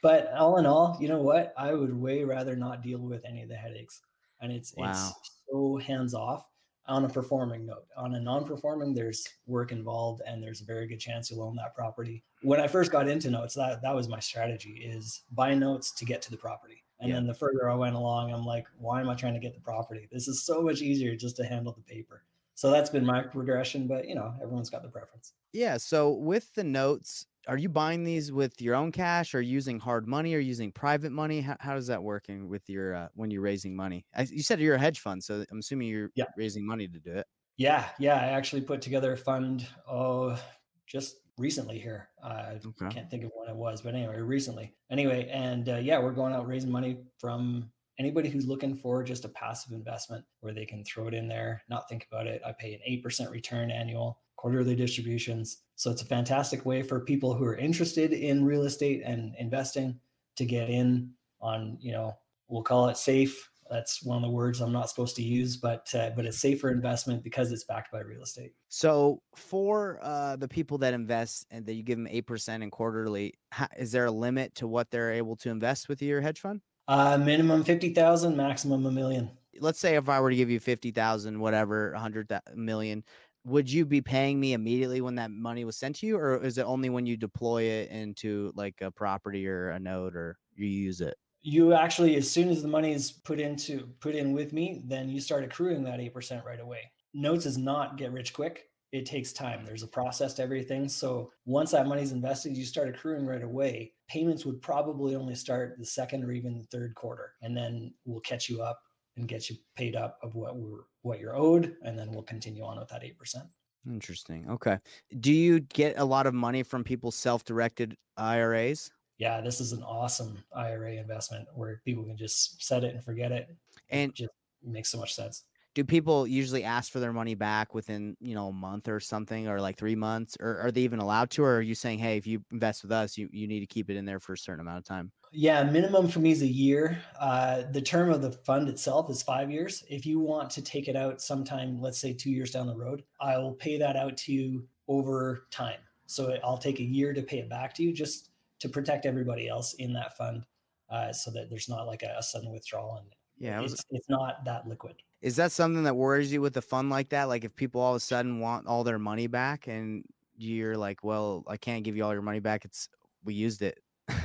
but 0.02 0.32
all 0.34 0.58
in 0.58 0.66
all, 0.66 0.98
you 1.00 1.06
know 1.06 1.22
what? 1.22 1.54
I 1.56 1.72
would 1.72 1.94
way 1.94 2.24
rather 2.24 2.56
not 2.56 2.82
deal 2.82 2.98
with 2.98 3.24
any 3.24 3.42
of 3.42 3.48
the 3.48 3.54
headaches. 3.54 4.00
And 4.40 4.50
it's 4.50 4.74
wow. 4.76 4.90
it's 4.90 5.12
so 5.48 5.76
hands 5.76 6.14
off 6.14 6.44
on 6.88 7.04
a 7.04 7.08
performing 7.08 7.64
note. 7.64 7.86
On 7.96 8.16
a 8.16 8.20
non-performing, 8.20 8.92
there's 8.92 9.24
work 9.46 9.70
involved 9.70 10.20
and 10.26 10.42
there's 10.42 10.60
a 10.60 10.64
very 10.64 10.88
good 10.88 10.98
chance 10.98 11.30
you'll 11.30 11.44
own 11.44 11.54
that 11.56 11.76
property. 11.76 12.24
When 12.42 12.60
I 12.60 12.66
first 12.66 12.90
got 12.90 13.08
into 13.08 13.30
notes, 13.30 13.54
that 13.54 13.82
that 13.82 13.94
was 13.94 14.08
my 14.08 14.18
strategy 14.18 14.82
is 14.84 15.22
buy 15.30 15.54
notes 15.54 15.92
to 15.92 16.04
get 16.04 16.20
to 16.22 16.32
the 16.32 16.36
property. 16.36 16.81
And 17.02 17.10
yeah. 17.10 17.16
then 17.16 17.26
the 17.26 17.34
further 17.34 17.68
I 17.68 17.74
went 17.74 17.96
along, 17.96 18.32
I'm 18.32 18.46
like, 18.46 18.64
why 18.78 19.00
am 19.00 19.10
I 19.10 19.14
trying 19.14 19.34
to 19.34 19.40
get 19.40 19.54
the 19.54 19.60
property? 19.60 20.08
This 20.12 20.28
is 20.28 20.44
so 20.44 20.62
much 20.62 20.82
easier 20.82 21.16
just 21.16 21.36
to 21.36 21.44
handle 21.44 21.72
the 21.72 21.82
paper. 21.82 22.22
So 22.54 22.70
that's 22.70 22.90
been 22.90 23.04
my 23.04 23.22
progression, 23.22 23.88
but 23.88 24.06
you 24.06 24.14
know, 24.14 24.32
everyone's 24.40 24.70
got 24.70 24.84
the 24.84 24.88
preference. 24.88 25.32
Yeah. 25.52 25.78
So 25.78 26.12
with 26.12 26.54
the 26.54 26.62
notes, 26.62 27.26
are 27.48 27.56
you 27.56 27.68
buying 27.68 28.04
these 28.04 28.30
with 28.30 28.62
your 28.62 28.76
own 28.76 28.92
cash 28.92 29.34
or 29.34 29.40
using 29.40 29.80
hard 29.80 30.06
money 30.06 30.32
or 30.32 30.38
using 30.38 30.70
private 30.70 31.10
money 31.10 31.40
how, 31.40 31.56
how 31.58 31.76
is 31.76 31.88
that 31.88 32.00
working 32.00 32.48
with 32.48 32.68
your 32.68 32.94
uh, 32.94 33.08
when 33.14 33.32
you're 33.32 33.42
raising 33.42 33.74
money 33.74 34.06
I, 34.14 34.22
you 34.22 34.44
said 34.44 34.60
you're 34.60 34.76
a 34.76 34.78
hedge 34.78 35.00
fund 35.00 35.24
so 35.24 35.44
i'm 35.50 35.58
assuming 35.58 35.88
you're 35.88 36.10
yeah. 36.14 36.26
raising 36.36 36.64
money 36.64 36.86
to 36.86 37.00
do 37.00 37.10
it 37.10 37.26
yeah 37.56 37.88
yeah 37.98 38.14
i 38.14 38.26
actually 38.26 38.60
put 38.60 38.80
together 38.80 39.12
a 39.12 39.16
fund 39.16 39.66
oh 39.88 40.38
just 40.86 41.16
recently 41.38 41.78
here 41.78 42.08
i 42.22 42.58
okay. 42.64 42.88
can't 42.90 43.10
think 43.10 43.24
of 43.24 43.30
when 43.34 43.48
it 43.48 43.56
was 43.56 43.80
but 43.80 43.94
anyway 43.94 44.20
recently 44.20 44.74
anyway 44.90 45.28
and 45.32 45.68
uh, 45.68 45.76
yeah 45.76 45.98
we're 45.98 46.12
going 46.12 46.32
out 46.32 46.46
raising 46.46 46.70
money 46.70 46.98
from 47.18 47.70
anybody 47.98 48.28
who's 48.28 48.46
looking 48.46 48.74
for 48.74 49.02
just 49.02 49.24
a 49.24 49.28
passive 49.30 49.72
investment 49.72 50.24
where 50.40 50.52
they 50.52 50.66
can 50.66 50.84
throw 50.84 51.08
it 51.08 51.14
in 51.14 51.28
there 51.28 51.62
not 51.68 51.88
think 51.88 52.06
about 52.10 52.26
it 52.26 52.42
i 52.46 52.52
pay 52.52 52.74
an 52.74 53.02
8% 53.02 53.30
return 53.30 53.70
annual 53.70 54.18
quarterly 54.42 54.74
distributions. 54.74 55.58
So 55.76 55.88
it's 55.92 56.02
a 56.02 56.06
fantastic 56.06 56.66
way 56.66 56.82
for 56.82 56.98
people 56.98 57.32
who 57.32 57.44
are 57.44 57.54
interested 57.54 58.12
in 58.12 58.44
real 58.44 58.64
estate 58.64 59.00
and 59.04 59.36
investing 59.38 60.00
to 60.34 60.44
get 60.44 60.68
in 60.68 61.10
on, 61.40 61.78
you 61.80 61.92
know, 61.92 62.18
we'll 62.48 62.64
call 62.64 62.88
it 62.88 62.96
safe. 62.96 63.48
That's 63.72 64.04
one 64.04 64.18
of 64.18 64.22
the 64.22 64.28
words 64.28 64.60
I'm 64.60 64.70
not 64.70 64.90
supposed 64.90 65.16
to 65.16 65.22
use, 65.22 65.56
but 65.56 65.88
uh, 65.94 66.10
but 66.14 66.26
it's 66.26 66.38
safer 66.38 66.70
investment 66.70 67.24
because 67.24 67.50
it's 67.52 67.64
backed 67.64 67.90
by 67.90 68.00
real 68.00 68.20
estate. 68.20 68.52
So 68.68 69.22
for 69.34 69.98
uh, 70.02 70.36
the 70.36 70.46
people 70.46 70.76
that 70.78 70.92
invest 70.92 71.46
and 71.50 71.64
that 71.64 71.72
you 71.72 71.82
give 71.82 71.96
them 71.96 72.06
eight 72.10 72.26
percent 72.26 72.62
in 72.62 72.70
quarterly, 72.70 73.32
how, 73.50 73.68
is 73.78 73.90
there 73.90 74.04
a 74.04 74.10
limit 74.10 74.54
to 74.56 74.68
what 74.68 74.90
they're 74.90 75.12
able 75.12 75.36
to 75.36 75.48
invest 75.48 75.88
with 75.88 76.02
your 76.02 76.20
hedge 76.20 76.40
fund? 76.40 76.60
Uh, 76.86 77.16
minimum 77.16 77.64
fifty 77.64 77.94
thousand, 77.94 78.36
maximum 78.36 78.84
a 78.84 78.90
million. 78.90 79.30
Let's 79.58 79.80
say 79.80 79.96
if 79.96 80.08
I 80.10 80.20
were 80.20 80.28
to 80.28 80.36
give 80.36 80.50
you 80.50 80.60
fifty 80.60 80.90
thousand, 80.90 81.40
whatever, 81.40 81.94
a 81.94 81.98
hundred 81.98 82.30
million, 82.54 83.02
would 83.44 83.70
you 83.70 83.86
be 83.86 84.02
paying 84.02 84.38
me 84.38 84.52
immediately 84.52 85.00
when 85.00 85.14
that 85.14 85.30
money 85.30 85.64
was 85.64 85.76
sent 85.76 85.96
to 85.96 86.06
you 86.06 86.16
or 86.16 86.42
is 86.44 86.58
it 86.58 86.66
only 86.66 86.90
when 86.90 87.06
you 87.06 87.16
deploy 87.16 87.62
it 87.62 87.90
into 87.90 88.52
like 88.54 88.80
a 88.80 88.90
property 88.90 89.48
or 89.48 89.70
a 89.70 89.78
note 89.78 90.14
or 90.14 90.38
you 90.54 90.66
use 90.66 91.00
it 91.00 91.16
you 91.42 91.72
actually 91.72 92.16
as 92.16 92.30
soon 92.30 92.48
as 92.48 92.62
the 92.62 92.68
money 92.68 92.92
is 92.92 93.12
put 93.12 93.40
into 93.40 93.88
put 94.00 94.14
in 94.14 94.32
with 94.32 94.52
me 94.52 94.82
then 94.86 95.08
you 95.08 95.20
start 95.20 95.44
accruing 95.44 95.82
that 95.82 96.00
8% 96.00 96.44
right 96.44 96.60
away 96.60 96.90
notes 97.14 97.46
is 97.46 97.58
not 97.58 97.96
get 97.96 98.12
rich 98.12 98.32
quick 98.32 98.64
it 98.92 99.06
takes 99.06 99.32
time 99.32 99.64
there's 99.64 99.82
a 99.82 99.88
process 99.88 100.34
to 100.34 100.42
everything 100.42 100.88
so 100.88 101.30
once 101.44 101.72
that 101.72 101.86
money's 101.86 102.12
invested 102.12 102.56
you 102.56 102.64
start 102.64 102.88
accruing 102.88 103.26
right 103.26 103.42
away 103.42 103.92
payments 104.08 104.44
would 104.44 104.60
probably 104.62 105.16
only 105.16 105.34
start 105.34 105.76
the 105.78 105.86
second 105.86 106.24
or 106.24 106.32
even 106.32 106.58
the 106.58 106.64
third 106.64 106.94
quarter 106.94 107.32
and 107.42 107.56
then 107.56 107.92
we'll 108.04 108.20
catch 108.20 108.48
you 108.48 108.62
up 108.62 108.80
and 109.16 109.28
get 109.28 109.50
you 109.50 109.56
paid 109.76 109.96
up 109.96 110.18
of 110.22 110.34
what 110.34 110.56
we're 110.56 110.84
what 111.02 111.20
you're 111.20 111.36
owed, 111.36 111.76
and 111.82 111.98
then 111.98 112.10
we'll 112.10 112.22
continue 112.22 112.64
on 112.64 112.78
with 112.78 112.88
that 112.88 113.04
eight 113.04 113.18
percent. 113.18 113.46
Interesting. 113.86 114.48
Okay. 114.48 114.78
Do 115.20 115.32
you 115.32 115.60
get 115.60 115.98
a 115.98 116.04
lot 116.04 116.26
of 116.26 116.34
money 116.34 116.62
from 116.62 116.84
people's 116.84 117.16
self-directed 117.16 117.96
IRAs? 118.16 118.90
Yeah, 119.22 119.40
this 119.40 119.60
is 119.60 119.70
an 119.70 119.84
awesome 119.84 120.36
IRA 120.52 120.94
investment 120.94 121.46
where 121.54 121.80
people 121.84 122.02
can 122.02 122.16
just 122.16 122.60
set 122.60 122.82
it 122.82 122.92
and 122.92 123.04
forget 123.04 123.30
it. 123.30 123.56
And 123.88 124.10
it 124.10 124.16
just 124.16 124.32
makes 124.64 124.88
so 124.90 124.98
much 124.98 125.14
sense. 125.14 125.44
Do 125.76 125.84
people 125.84 126.26
usually 126.26 126.64
ask 126.64 126.90
for 126.90 126.98
their 126.98 127.12
money 127.12 127.36
back 127.36 127.72
within, 127.72 128.16
you 128.20 128.34
know, 128.34 128.48
a 128.48 128.52
month 128.52 128.88
or 128.88 128.98
something 128.98 129.46
or 129.46 129.60
like 129.60 129.78
3 129.78 129.94
months 129.94 130.36
or 130.40 130.58
are 130.58 130.72
they 130.72 130.80
even 130.80 130.98
allowed 130.98 131.30
to 131.30 131.44
or 131.44 131.58
are 131.58 131.60
you 131.60 131.76
saying, 131.76 132.00
"Hey, 132.00 132.16
if 132.16 132.26
you 132.26 132.44
invest 132.50 132.82
with 132.82 132.90
us, 132.90 133.16
you 133.16 133.28
you 133.32 133.46
need 133.46 133.60
to 133.60 133.66
keep 133.66 133.90
it 133.90 133.96
in 133.96 134.06
there 134.06 134.18
for 134.18 134.32
a 134.32 134.38
certain 134.38 134.58
amount 134.60 134.78
of 134.78 134.84
time?" 134.84 135.12
Yeah, 135.30 135.62
minimum 135.62 136.08
for 136.08 136.18
me 136.18 136.32
is 136.32 136.42
a 136.42 136.46
year. 136.48 137.00
Uh, 137.16 137.62
the 137.70 137.80
term 137.80 138.10
of 138.10 138.22
the 138.22 138.32
fund 138.32 138.68
itself 138.68 139.08
is 139.08 139.22
five 139.22 139.52
years. 139.52 139.84
If 139.88 140.04
you 140.04 140.18
want 140.18 140.50
to 140.50 140.62
take 140.62 140.88
it 140.88 140.96
out 140.96 141.22
sometime, 141.22 141.80
let's 141.80 142.00
say 142.00 142.12
two 142.12 142.32
years 142.32 142.50
down 142.50 142.66
the 142.66 142.76
road, 142.76 143.04
I 143.20 143.38
will 143.38 143.52
pay 143.54 143.78
that 143.78 143.94
out 143.94 144.16
to 144.16 144.32
you 144.32 144.68
over 144.88 145.46
time. 145.52 145.78
So 146.06 146.36
I'll 146.42 146.58
take 146.58 146.80
a 146.80 146.82
year 146.82 147.14
to 147.14 147.22
pay 147.22 147.38
it 147.38 147.48
back 147.48 147.72
to 147.74 147.84
you 147.84 147.92
just 147.92 148.31
to 148.62 148.68
protect 148.68 149.06
everybody 149.06 149.48
else 149.48 149.74
in 149.74 149.92
that 149.92 150.16
fund 150.16 150.46
uh, 150.88 151.12
so 151.12 151.32
that 151.32 151.50
there's 151.50 151.68
not 151.68 151.84
like 151.88 152.04
a, 152.04 152.14
a 152.16 152.22
sudden 152.22 152.52
withdrawal. 152.52 152.96
And 152.96 153.06
yeah, 153.38 153.58
it 153.58 153.62
was, 153.62 153.72
it's, 153.72 153.84
it's 153.90 154.08
not 154.08 154.44
that 154.44 154.68
liquid. 154.68 154.94
Is 155.20 155.34
that 155.36 155.50
something 155.50 155.82
that 155.82 155.96
worries 155.96 156.32
you 156.32 156.40
with 156.40 156.56
a 156.56 156.62
fund 156.62 156.88
like 156.88 157.08
that? 157.08 157.24
Like 157.24 157.44
if 157.44 157.56
people 157.56 157.80
all 157.80 157.90
of 157.90 157.96
a 157.96 158.00
sudden 158.00 158.38
want 158.38 158.68
all 158.68 158.84
their 158.84 159.00
money 159.00 159.26
back 159.26 159.66
and 159.66 160.04
you're 160.36 160.76
like, 160.76 161.02
well, 161.02 161.42
I 161.48 161.56
can't 161.56 161.82
give 161.82 161.96
you 161.96 162.04
all 162.04 162.12
your 162.12 162.22
money 162.22 162.38
back. 162.38 162.64
It's 162.64 162.88
we 163.24 163.34
used 163.34 163.62
it. 163.62 163.82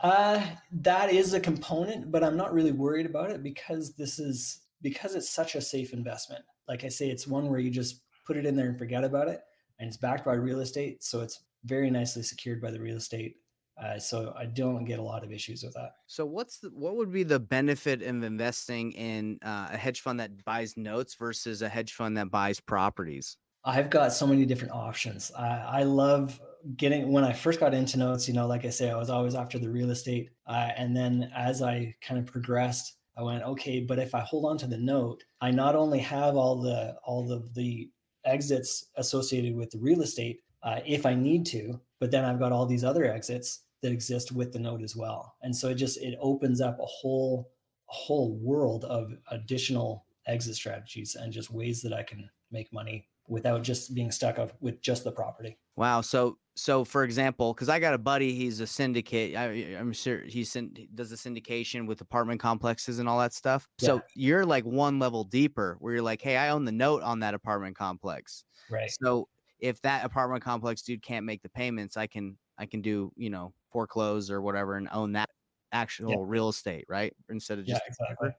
Uh, 0.00 0.42
that 0.72 1.12
is 1.12 1.34
a 1.34 1.40
component, 1.40 2.10
but 2.10 2.24
I'm 2.24 2.38
not 2.38 2.54
really 2.54 2.72
worried 2.72 3.04
about 3.04 3.30
it 3.30 3.42
because 3.42 3.92
this 3.92 4.18
is 4.18 4.60
because 4.80 5.14
it's 5.14 5.28
such 5.28 5.56
a 5.56 5.60
safe 5.60 5.92
investment. 5.92 6.42
Like 6.66 6.84
I 6.84 6.88
say, 6.88 7.10
it's 7.10 7.26
one 7.26 7.50
where 7.50 7.60
you 7.60 7.70
just 7.70 8.00
put 8.26 8.38
it 8.38 8.46
in 8.46 8.56
there 8.56 8.68
and 8.68 8.78
forget 8.78 9.04
about 9.04 9.28
it, 9.28 9.42
and 9.78 9.86
it's 9.86 9.98
backed 9.98 10.24
by 10.24 10.36
real 10.36 10.60
estate, 10.60 11.04
so 11.04 11.20
it's 11.20 11.42
very 11.64 11.90
nicely 11.90 12.22
secured 12.22 12.60
by 12.60 12.70
the 12.70 12.80
real 12.80 12.96
estate. 12.96 13.36
Uh, 13.82 13.98
so 13.98 14.32
I 14.38 14.46
don't 14.46 14.84
get 14.84 15.00
a 15.00 15.02
lot 15.02 15.24
of 15.24 15.32
issues 15.32 15.64
with 15.64 15.74
that. 15.74 15.96
So 16.06 16.24
what's 16.24 16.58
the, 16.58 16.68
what 16.68 16.94
would 16.96 17.12
be 17.12 17.24
the 17.24 17.40
benefit 17.40 18.02
of 18.02 18.22
investing 18.22 18.92
in 18.92 19.38
uh, 19.44 19.68
a 19.72 19.76
hedge 19.76 20.00
fund 20.00 20.20
that 20.20 20.44
buys 20.44 20.76
notes 20.76 21.16
versus 21.16 21.60
a 21.60 21.68
hedge 21.68 21.92
fund 21.92 22.16
that 22.16 22.30
buys 22.30 22.60
properties? 22.60 23.36
I've 23.64 23.90
got 23.90 24.12
so 24.12 24.26
many 24.26 24.44
different 24.44 24.74
options. 24.74 25.32
I, 25.36 25.80
I 25.80 25.82
love 25.84 26.40
getting 26.76 27.10
when 27.10 27.24
I 27.24 27.32
first 27.32 27.58
got 27.60 27.74
into 27.74 27.98
notes, 27.98 28.28
you 28.28 28.34
know, 28.34 28.46
like 28.46 28.64
I 28.64 28.70
say, 28.70 28.90
I 28.90 28.96
was 28.96 29.10
always 29.10 29.34
after 29.34 29.58
the 29.58 29.70
real 29.70 29.90
estate. 29.90 30.30
Uh, 30.46 30.68
and 30.76 30.96
then 30.96 31.30
as 31.34 31.62
I 31.62 31.94
kind 32.00 32.20
of 32.20 32.26
progressed, 32.26 32.96
I 33.16 33.22
went, 33.22 33.42
okay, 33.44 33.80
but 33.80 33.98
if 33.98 34.14
I 34.14 34.20
hold 34.20 34.44
on 34.44 34.58
to 34.58 34.66
the 34.66 34.76
note, 34.76 35.24
I 35.40 35.50
not 35.50 35.76
only 35.76 36.00
have 36.00 36.36
all 36.36 36.60
the 36.60 36.96
all 37.04 37.26
the 37.26 37.48
the 37.54 37.90
exits 38.24 38.86
associated 38.96 39.54
with 39.54 39.70
the 39.70 39.78
real 39.78 40.02
estate 40.02 40.40
uh, 40.64 40.80
if 40.84 41.06
I 41.06 41.14
need 41.14 41.46
to, 41.46 41.80
but 42.00 42.10
then 42.10 42.24
I've 42.24 42.40
got 42.40 42.50
all 42.50 42.66
these 42.66 42.84
other 42.84 43.04
exits 43.04 43.60
that 43.82 43.92
exist 43.92 44.32
with 44.32 44.52
the 44.52 44.58
note 44.58 44.82
as 44.82 44.96
well. 44.96 45.36
And 45.42 45.54
so 45.54 45.68
it 45.68 45.74
just 45.74 45.98
it 45.98 46.18
opens 46.20 46.60
up 46.60 46.78
a 46.80 46.86
whole 46.86 47.50
a 47.90 47.92
whole 47.92 48.36
world 48.38 48.84
of 48.86 49.12
additional 49.30 50.06
exit 50.26 50.54
strategies 50.54 51.16
and 51.16 51.32
just 51.32 51.50
ways 51.50 51.82
that 51.82 51.92
I 51.92 52.02
can 52.02 52.28
make 52.50 52.72
money 52.72 53.06
without 53.28 53.62
just 53.62 53.94
being 53.94 54.10
stuck 54.10 54.38
up 54.38 54.52
with 54.60 54.80
just 54.80 55.04
the 55.04 55.12
property. 55.12 55.58
Wow. 55.76 56.00
So, 56.02 56.38
so 56.54 56.84
for 56.84 57.04
example, 57.04 57.52
because 57.52 57.68
I 57.68 57.78
got 57.78 57.94
a 57.94 57.98
buddy, 57.98 58.34
he's 58.34 58.60
a 58.60 58.66
syndicate. 58.66 59.34
I, 59.34 59.46
am 59.78 59.92
sure 59.92 60.20
he's 60.20 60.52
does 60.94 61.10
the 61.10 61.16
syndication 61.16 61.86
with 61.86 62.00
apartment 62.00 62.40
complexes 62.40 62.98
and 62.98 63.08
all 63.08 63.18
that 63.18 63.32
stuff. 63.32 63.68
Yeah. 63.80 63.86
So 63.86 64.02
you're 64.14 64.46
like 64.46 64.64
one 64.64 64.98
level 64.98 65.24
deeper, 65.24 65.76
where 65.80 65.94
you're 65.94 66.02
like, 66.02 66.22
hey, 66.22 66.36
I 66.36 66.50
own 66.50 66.64
the 66.64 66.72
note 66.72 67.02
on 67.02 67.20
that 67.20 67.34
apartment 67.34 67.76
complex. 67.76 68.44
Right. 68.70 68.90
So 69.02 69.28
if 69.60 69.80
that 69.82 70.04
apartment 70.04 70.42
complex 70.42 70.82
dude 70.82 71.02
can't 71.02 71.26
make 71.26 71.42
the 71.42 71.48
payments, 71.48 71.96
I 71.96 72.06
can 72.06 72.36
I 72.58 72.66
can 72.66 72.82
do 72.82 73.12
you 73.16 73.30
know 73.30 73.52
foreclose 73.70 74.30
or 74.30 74.40
whatever 74.40 74.76
and 74.76 74.88
own 74.92 75.12
that 75.12 75.28
actual 75.72 76.10
yeah. 76.10 76.16
real 76.20 76.48
estate, 76.48 76.84
right? 76.88 77.12
Instead 77.28 77.58
of 77.58 77.66
just 77.66 77.82
yeah, 77.84 78.06
exactly. 78.06 78.30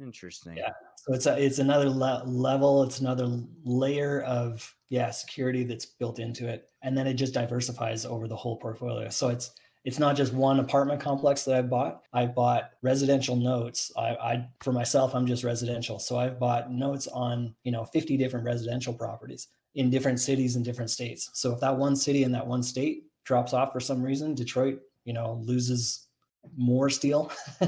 Interesting. 0.00 0.56
Yeah. 0.56 0.70
So 0.96 1.14
it's 1.14 1.26
a, 1.26 1.44
it's 1.44 1.58
another 1.58 1.90
le- 1.90 2.22
level. 2.24 2.84
It's 2.84 3.00
another 3.00 3.28
layer 3.64 4.22
of 4.22 4.74
yeah 4.88 5.10
security 5.10 5.64
that's 5.64 5.86
built 5.86 6.18
into 6.18 6.48
it, 6.48 6.70
and 6.82 6.96
then 6.96 7.06
it 7.06 7.14
just 7.14 7.34
diversifies 7.34 8.06
over 8.06 8.28
the 8.28 8.36
whole 8.36 8.56
portfolio. 8.56 9.08
So 9.08 9.28
it's 9.28 9.50
it's 9.84 9.98
not 9.98 10.16
just 10.16 10.32
one 10.32 10.60
apartment 10.60 11.00
complex 11.00 11.44
that 11.44 11.56
I've 11.56 11.70
bought. 11.70 12.02
I've 12.12 12.34
bought 12.34 12.70
residential 12.82 13.36
notes. 13.36 13.90
I, 13.96 14.08
I 14.08 14.48
for 14.60 14.72
myself, 14.72 15.14
I'm 15.14 15.26
just 15.26 15.44
residential, 15.44 15.98
so 15.98 16.16
I've 16.18 16.38
bought 16.38 16.70
notes 16.70 17.08
on 17.08 17.54
you 17.64 17.72
know 17.72 17.84
50 17.84 18.16
different 18.16 18.46
residential 18.46 18.94
properties 18.94 19.48
in 19.74 19.90
different 19.90 20.20
cities 20.20 20.56
and 20.56 20.64
different 20.64 20.90
states. 20.90 21.30
So 21.34 21.52
if 21.52 21.60
that 21.60 21.76
one 21.76 21.96
city 21.96 22.24
in 22.24 22.32
that 22.32 22.46
one 22.46 22.62
state 22.62 23.04
drops 23.24 23.52
off 23.52 23.72
for 23.72 23.80
some 23.80 24.02
reason, 24.02 24.34
Detroit, 24.34 24.80
you 25.04 25.12
know, 25.12 25.40
loses 25.44 26.08
more 26.56 26.88
steel 26.88 27.30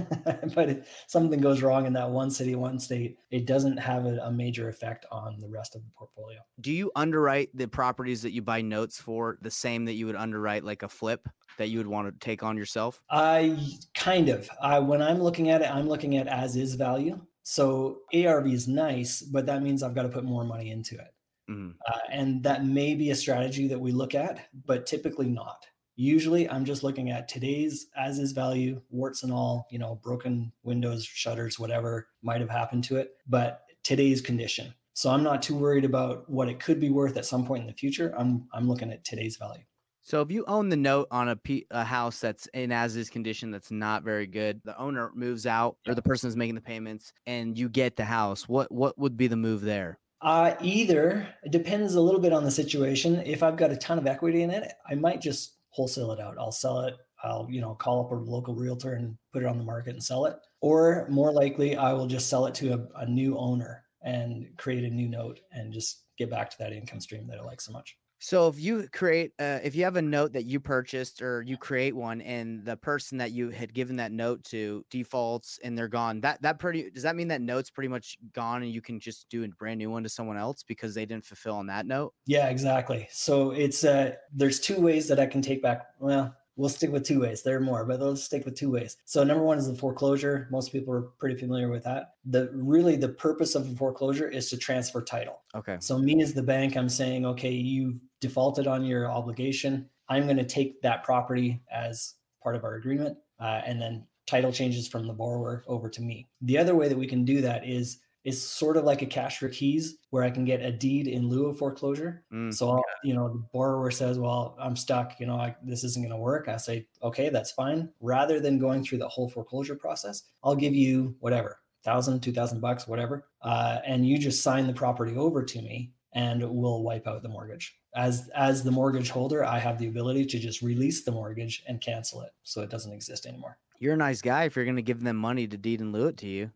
but 0.55 0.69
if 0.69 1.05
something 1.07 1.41
goes 1.41 1.63
wrong 1.63 1.87
in 1.87 1.93
that 1.93 2.09
one 2.09 2.31
city 2.31 2.55
one 2.55 2.79
state 2.79 3.19
it 3.31 3.47
doesn't 3.47 3.77
have 3.77 4.07
a, 4.07 4.19
a, 4.19 4.31
major 4.31 4.69
effect 4.69 5.05
on 5.11 5.39
the 5.41 5.49
rest 5.49 5.75
of 5.75 5.83
the 5.83 5.91
portfolio. 5.91 6.39
Do 6.61 6.73
you 6.73 6.91
underwrite 6.97 7.51
the 7.55 7.69
properties 7.69 8.23
that 8.23 8.33
you 8.33 8.43
buy 8.43 8.63
notes 8.63 8.99
for 8.99 9.39
the 9.43 9.51
same 9.51 9.85
that 9.85 9.95
you 9.95 10.07
would 10.07 10.17
underwrite 10.17 10.65
like 10.65 10.83
a 10.83 10.89
flip 10.89 11.29
that 11.59 11.69
you 11.69 11.79
would 11.79 11.87
want 11.87 12.09
to 12.09 12.25
take 12.25 12.43
on 12.43 12.57
yourself? 12.57 13.03
I 13.11 13.59
kind 13.95 14.29
of. 14.29 14.49
I, 14.63 14.79
when 14.79 15.03
i'm 15.03 15.21
looking 15.21 15.51
at 15.51 15.63
it 15.63 15.71
i'm 15.71 15.89
looking 15.89 16.17
at 16.17 16.27
as 16.27 16.57
is 16.57 16.75
value. 16.75 17.21
So 17.43 17.99
arv 18.15 18.47
is 18.47 18.69
nice 18.69 19.23
but 19.23 19.47
that 19.47 19.63
means 19.63 19.83
i've 19.83 19.95
got 19.95 20.03
to 20.03 20.09
put 20.09 20.25
more 20.25 20.45
money 20.45 20.71
into 20.71 20.95
it 20.95 21.13
mm-hmm. 21.51 21.71
uh, 21.87 21.99
and 22.11 22.43
that 22.43 22.65
may 22.65 22.95
be 22.95 23.11
a 23.11 23.17
strategy 23.17 23.67
that 23.69 23.79
we 23.79 23.93
look 23.93 24.15
at 24.15 24.49
but 24.67 24.87
typically 24.87 25.29
not 25.29 25.67
Usually 26.03 26.49
I'm 26.49 26.65
just 26.65 26.83
looking 26.83 27.11
at 27.11 27.29
today's 27.29 27.89
as 27.95 28.19
is 28.19 28.33
value, 28.33 28.81
warts 28.89 29.23
and 29.23 29.31
all, 29.31 29.67
you 29.71 29.79
know, 29.79 30.01
broken 30.03 30.51
windows, 30.63 31.05
shutters, 31.05 31.59
whatever 31.59 32.09
might 32.23 32.41
have 32.41 32.49
happened 32.49 32.85
to 32.85 32.97
it, 32.97 33.19
but 33.29 33.65
today's 33.83 34.23
condition. 34.23 34.73
So 34.95 35.11
I'm 35.11 35.23
not 35.23 35.43
too 35.43 35.55
worried 35.55 35.85
about 35.85 36.27
what 36.27 36.49
it 36.49 36.59
could 36.59 36.81
be 36.81 36.89
worth 36.89 37.19
at 37.19 37.27
some 37.27 37.45
point 37.45 37.65
in 37.65 37.67
the 37.67 37.75
future. 37.75 38.15
I'm 38.17 38.49
I'm 38.55 38.67
looking 38.67 38.91
at 38.91 39.05
today's 39.05 39.37
value. 39.37 39.65
So 40.01 40.23
if 40.23 40.31
you 40.31 40.43
own 40.49 40.71
the 40.71 40.77
note 40.79 41.07
on 41.11 41.29
a, 41.29 41.37
P, 41.37 41.67
a 41.71 41.85
house 41.85 42.19
that's 42.19 42.47
in 42.55 42.73
as 42.73 42.97
is 42.97 43.11
condition 43.11 43.51
that's 43.51 43.71
not 43.71 44.03
very 44.03 44.27
good, 44.27 44.63
the 44.65 44.79
owner 44.81 45.13
moves 45.15 45.45
out 45.45 45.77
or 45.87 45.95
the 45.95 46.01
person 46.01 46.29
is 46.29 46.37
making 46.37 46.55
the 46.55 46.63
payments 46.63 47.13
and 47.27 47.59
you 47.59 47.69
get 47.69 47.97
the 47.97 48.07
house, 48.07 48.49
what 48.49 48.73
what 48.73 48.99
would 48.99 49.19
be 49.19 49.27
the 49.27 49.37
move 49.37 49.61
there? 49.61 49.99
Uh, 50.23 50.55
either 50.61 51.27
it 51.43 51.51
depends 51.51 51.95
a 51.95 52.01
little 52.01 52.21
bit 52.21 52.33
on 52.33 52.45
the 52.45 52.51
situation. 52.51 53.23
If 53.25 53.43
I've 53.43 53.57
got 53.57 53.71
a 53.71 53.77
ton 53.77 53.99
of 53.99 54.07
equity 54.07 54.43
in 54.43 54.51
it, 54.51 54.73
I 54.89 54.95
might 54.95 55.21
just 55.21 55.57
wholesale 55.71 56.13
it 56.13 56.21
out. 56.21 56.37
I'll 56.39 56.53
sell 56.53 56.81
it. 56.81 56.97
I'll, 57.23 57.47
you 57.51 57.61
know, 57.61 57.75
call 57.75 58.05
up 58.05 58.13
a 58.13 58.15
local 58.15 58.55
realtor 58.55 58.95
and 58.95 59.17
put 59.33 59.43
it 59.43 59.47
on 59.47 59.59
the 59.59 59.65
market 59.65 59.95
and 59.95 60.03
sell 60.03 60.27
it. 60.27 60.37
Or 60.61 61.07
more 61.11 61.33
likely, 61.33 61.77
I 61.77 61.93
will 61.93 62.07
just 62.07 62.29
sell 62.29 62.47
it 62.47 62.55
to 62.57 62.73
a, 62.75 63.03
a 63.03 63.07
new 63.07 63.37
owner 63.39 63.85
and 64.03 64.49
create 64.57 64.85
a 64.85 64.95
new 64.95 65.09
note 65.09 65.41
and 65.53 65.73
just 65.73 66.05
get 66.17 66.31
back 66.31 66.51
to 66.51 66.59
that 66.59 66.73
income 66.73 67.01
stream 67.01 67.27
that 67.29 67.39
I 67.39 67.43
like 67.43 67.61
so 67.61 67.73
much. 67.73 67.97
So 68.23 68.49
if 68.49 68.61
you 68.61 68.87
create, 68.93 69.33
uh, 69.39 69.61
if 69.65 69.75
you 69.75 69.85
have 69.85 69.97
a 69.97 70.03
note 70.03 70.35
that 70.35 70.45
you 70.45 70.61
purchased 70.61 71.23
or 71.23 71.43
you 71.43 71.57
create 71.57 71.97
one, 71.97 72.21
and 72.21 72.63
the 72.65 72.77
person 72.77 73.19
that 73.19 73.33
you 73.33 73.49
had 73.49 73.73
given 73.73 73.97
that 73.97 74.13
note 74.13 74.45
to 74.45 74.85
defaults 74.91 75.59
and 75.65 75.77
they're 75.77 75.89
gone, 75.89 76.21
that 76.21 76.43
that 76.43 76.59
pretty 76.59 76.91
does 76.91 77.03
that 77.03 77.17
mean 77.17 77.29
that 77.29 77.41
note's 77.41 77.71
pretty 77.71 77.89
much 77.89 78.19
gone 78.35 78.63
and 78.63 78.71
you 78.71 78.83
can 78.83 79.01
just 79.01 79.29
do 79.31 79.43
a 79.43 79.49
brand 79.49 79.79
new 79.79 79.91
one 79.91 80.03
to 80.03 80.09
someone 80.11 80.37
else 80.37 80.63
because 80.63 80.95
they 80.95 81.07
didn't 81.07 81.25
fulfill 81.25 81.55
on 81.55 81.67
that 81.69 81.87
note? 81.87 82.13
Yeah, 82.27 82.49
exactly. 82.49 83.09
So 83.11 83.53
it's 83.53 83.85
uh, 83.85 84.13
there's 84.33 84.61
two 84.61 84.79
ways 84.79 85.09
that 85.09 85.19
I 85.19 85.25
can 85.25 85.41
take 85.41 85.63
back. 85.63 85.87
Well, 85.99 86.37
we'll 86.61 86.69
stick 86.69 86.93
with 86.93 87.05
two 87.05 87.21
ways. 87.21 87.43
There 87.43 87.57
are 87.57 87.61
more, 87.61 87.87
but 87.87 88.01
let's 88.01 88.23
stick 88.23 88.45
with 88.45 88.55
two 88.55 88.71
ways. 88.71 88.99
So 89.07 89.25
number 89.25 89.43
one 89.43 89.57
is 89.57 89.67
the 89.67 89.75
foreclosure. 89.75 90.47
Most 90.51 90.73
people 90.73 90.93
are 90.93 91.03
pretty 91.19 91.37
familiar 91.37 91.71
with 91.71 91.85
that. 91.85 92.15
The 92.27 92.51
really 92.53 92.97
the 92.97 93.09
purpose 93.09 93.55
of 93.55 93.71
a 93.71 93.75
foreclosure 93.75 94.29
is 94.29 94.51
to 94.51 94.59
transfer 94.59 95.01
title. 95.01 95.41
Okay. 95.55 95.79
So 95.81 95.99
me 95.99 96.21
as 96.21 96.35
the 96.35 96.43
bank, 96.43 96.77
I'm 96.77 96.91
saying, 96.91 97.25
okay, 97.25 97.51
you 97.51 97.99
defaulted 98.21 98.67
on 98.67 98.85
your 98.85 99.11
obligation. 99.11 99.89
I'm 100.11 100.25
going 100.25 100.37
to 100.37 100.45
take 100.45 100.83
that 100.83 101.03
property 101.03 101.63
as 101.73 102.15
part 102.43 102.57
of 102.57 102.65
our 102.65 102.75
agreement, 102.75 103.17
uh, 103.41 103.63
and 103.65 103.81
then 103.81 104.05
title 104.27 104.53
changes 104.53 104.87
from 104.87 105.07
the 105.07 105.15
borrower 105.15 105.65
over 105.67 105.89
to 105.89 106.03
me. 106.03 106.29
The 106.43 106.59
other 106.59 106.75
way 106.75 106.89
that 106.89 106.99
we 106.99 107.07
can 107.07 107.25
do 107.25 107.41
that 107.41 107.67
is 107.67 108.01
is 108.25 108.43
sort 108.43 108.77
of 108.77 108.85
like 108.85 109.01
a 109.01 109.07
cash 109.07 109.39
for 109.39 109.49
keys 109.49 109.97
where 110.11 110.23
I 110.23 110.31
can 110.31 110.45
get 110.45 110.61
a 110.61 110.71
deed 110.71 111.09
in 111.09 111.29
lieu 111.29 111.47
of 111.47 111.59
foreclosure. 111.59 112.23
Mm, 112.33 112.53
so, 112.53 112.71
I'll, 112.71 112.85
you 113.03 113.15
know, 113.15 113.29
the 113.29 113.43
borrower 113.53 113.91
says, 113.91 114.19
well, 114.19 114.57
I'm 114.61 114.77
stuck, 114.77 115.19
you 115.19 115.27
know, 115.27 115.37
I, 115.37 115.57
this 115.63 115.85
isn't 115.85 116.03
going 116.03 116.15
to 116.15 116.21
work. 116.21 116.47
I 116.49 116.59
say, 116.59 116.87
okay, 117.03 117.31
that's 117.31 117.51
fine. 117.51 117.89
Rather 118.01 118.39
than 118.39 118.59
going 118.59 118.85
through 118.85 118.99
the 118.99 119.09
whole 119.09 119.29
foreclosure 119.29 119.75
process, 119.75 120.25
I'll 120.45 120.55
give 120.55 120.75
you 120.75 121.17
whatever, 121.21 121.61
thousand, 121.83 122.21
two 122.21 122.33
thousand 122.33 122.61
bucks, 122.61 122.87
whatever. 122.87 123.27
Uh, 123.41 123.79
and 123.87 124.07
you 124.07 124.19
just 124.19 124.43
sign 124.43 124.67
the 124.67 124.75
property 124.75 125.17
over 125.17 125.43
to 125.43 125.63
me 125.63 125.93
and 126.13 126.43
we'll 126.43 126.83
wipe 126.83 127.07
out 127.07 127.23
the 127.23 127.29
mortgage. 127.29 127.79
As, 127.97 128.29
as 128.35 128.63
the 128.63 128.71
mortgage 128.71 129.09
holder, 129.09 129.45
I 129.45 129.59
have 129.59 129.79
the 129.79 129.89
ability 129.89 130.27
to 130.27 130.39
just 130.39 130.61
release 130.61 131.05
the 131.05 131.13
mortgage 131.13 131.65
and 131.67 131.81
cancel 131.81 132.21
it. 132.23 132.31
So 132.43 132.61
it 132.61 132.71
doesn't 132.71 132.93
exist 132.93 133.25
anymore. 133.27 133.57
You're 133.79 133.95
a 133.95 133.97
nice 133.97 134.21
guy 134.21 134.45
if 134.45 134.57
you're 134.57 134.67
going 134.67 134.77
to 134.77 134.83
give 134.83 135.03
them 135.03 135.17
money 135.17 135.47
to 135.47 135.57
deed 135.57 135.81
and 135.81 135.91
lieu 135.91 136.09
it 136.09 136.19
to 136.19 136.27
you. 136.27 136.51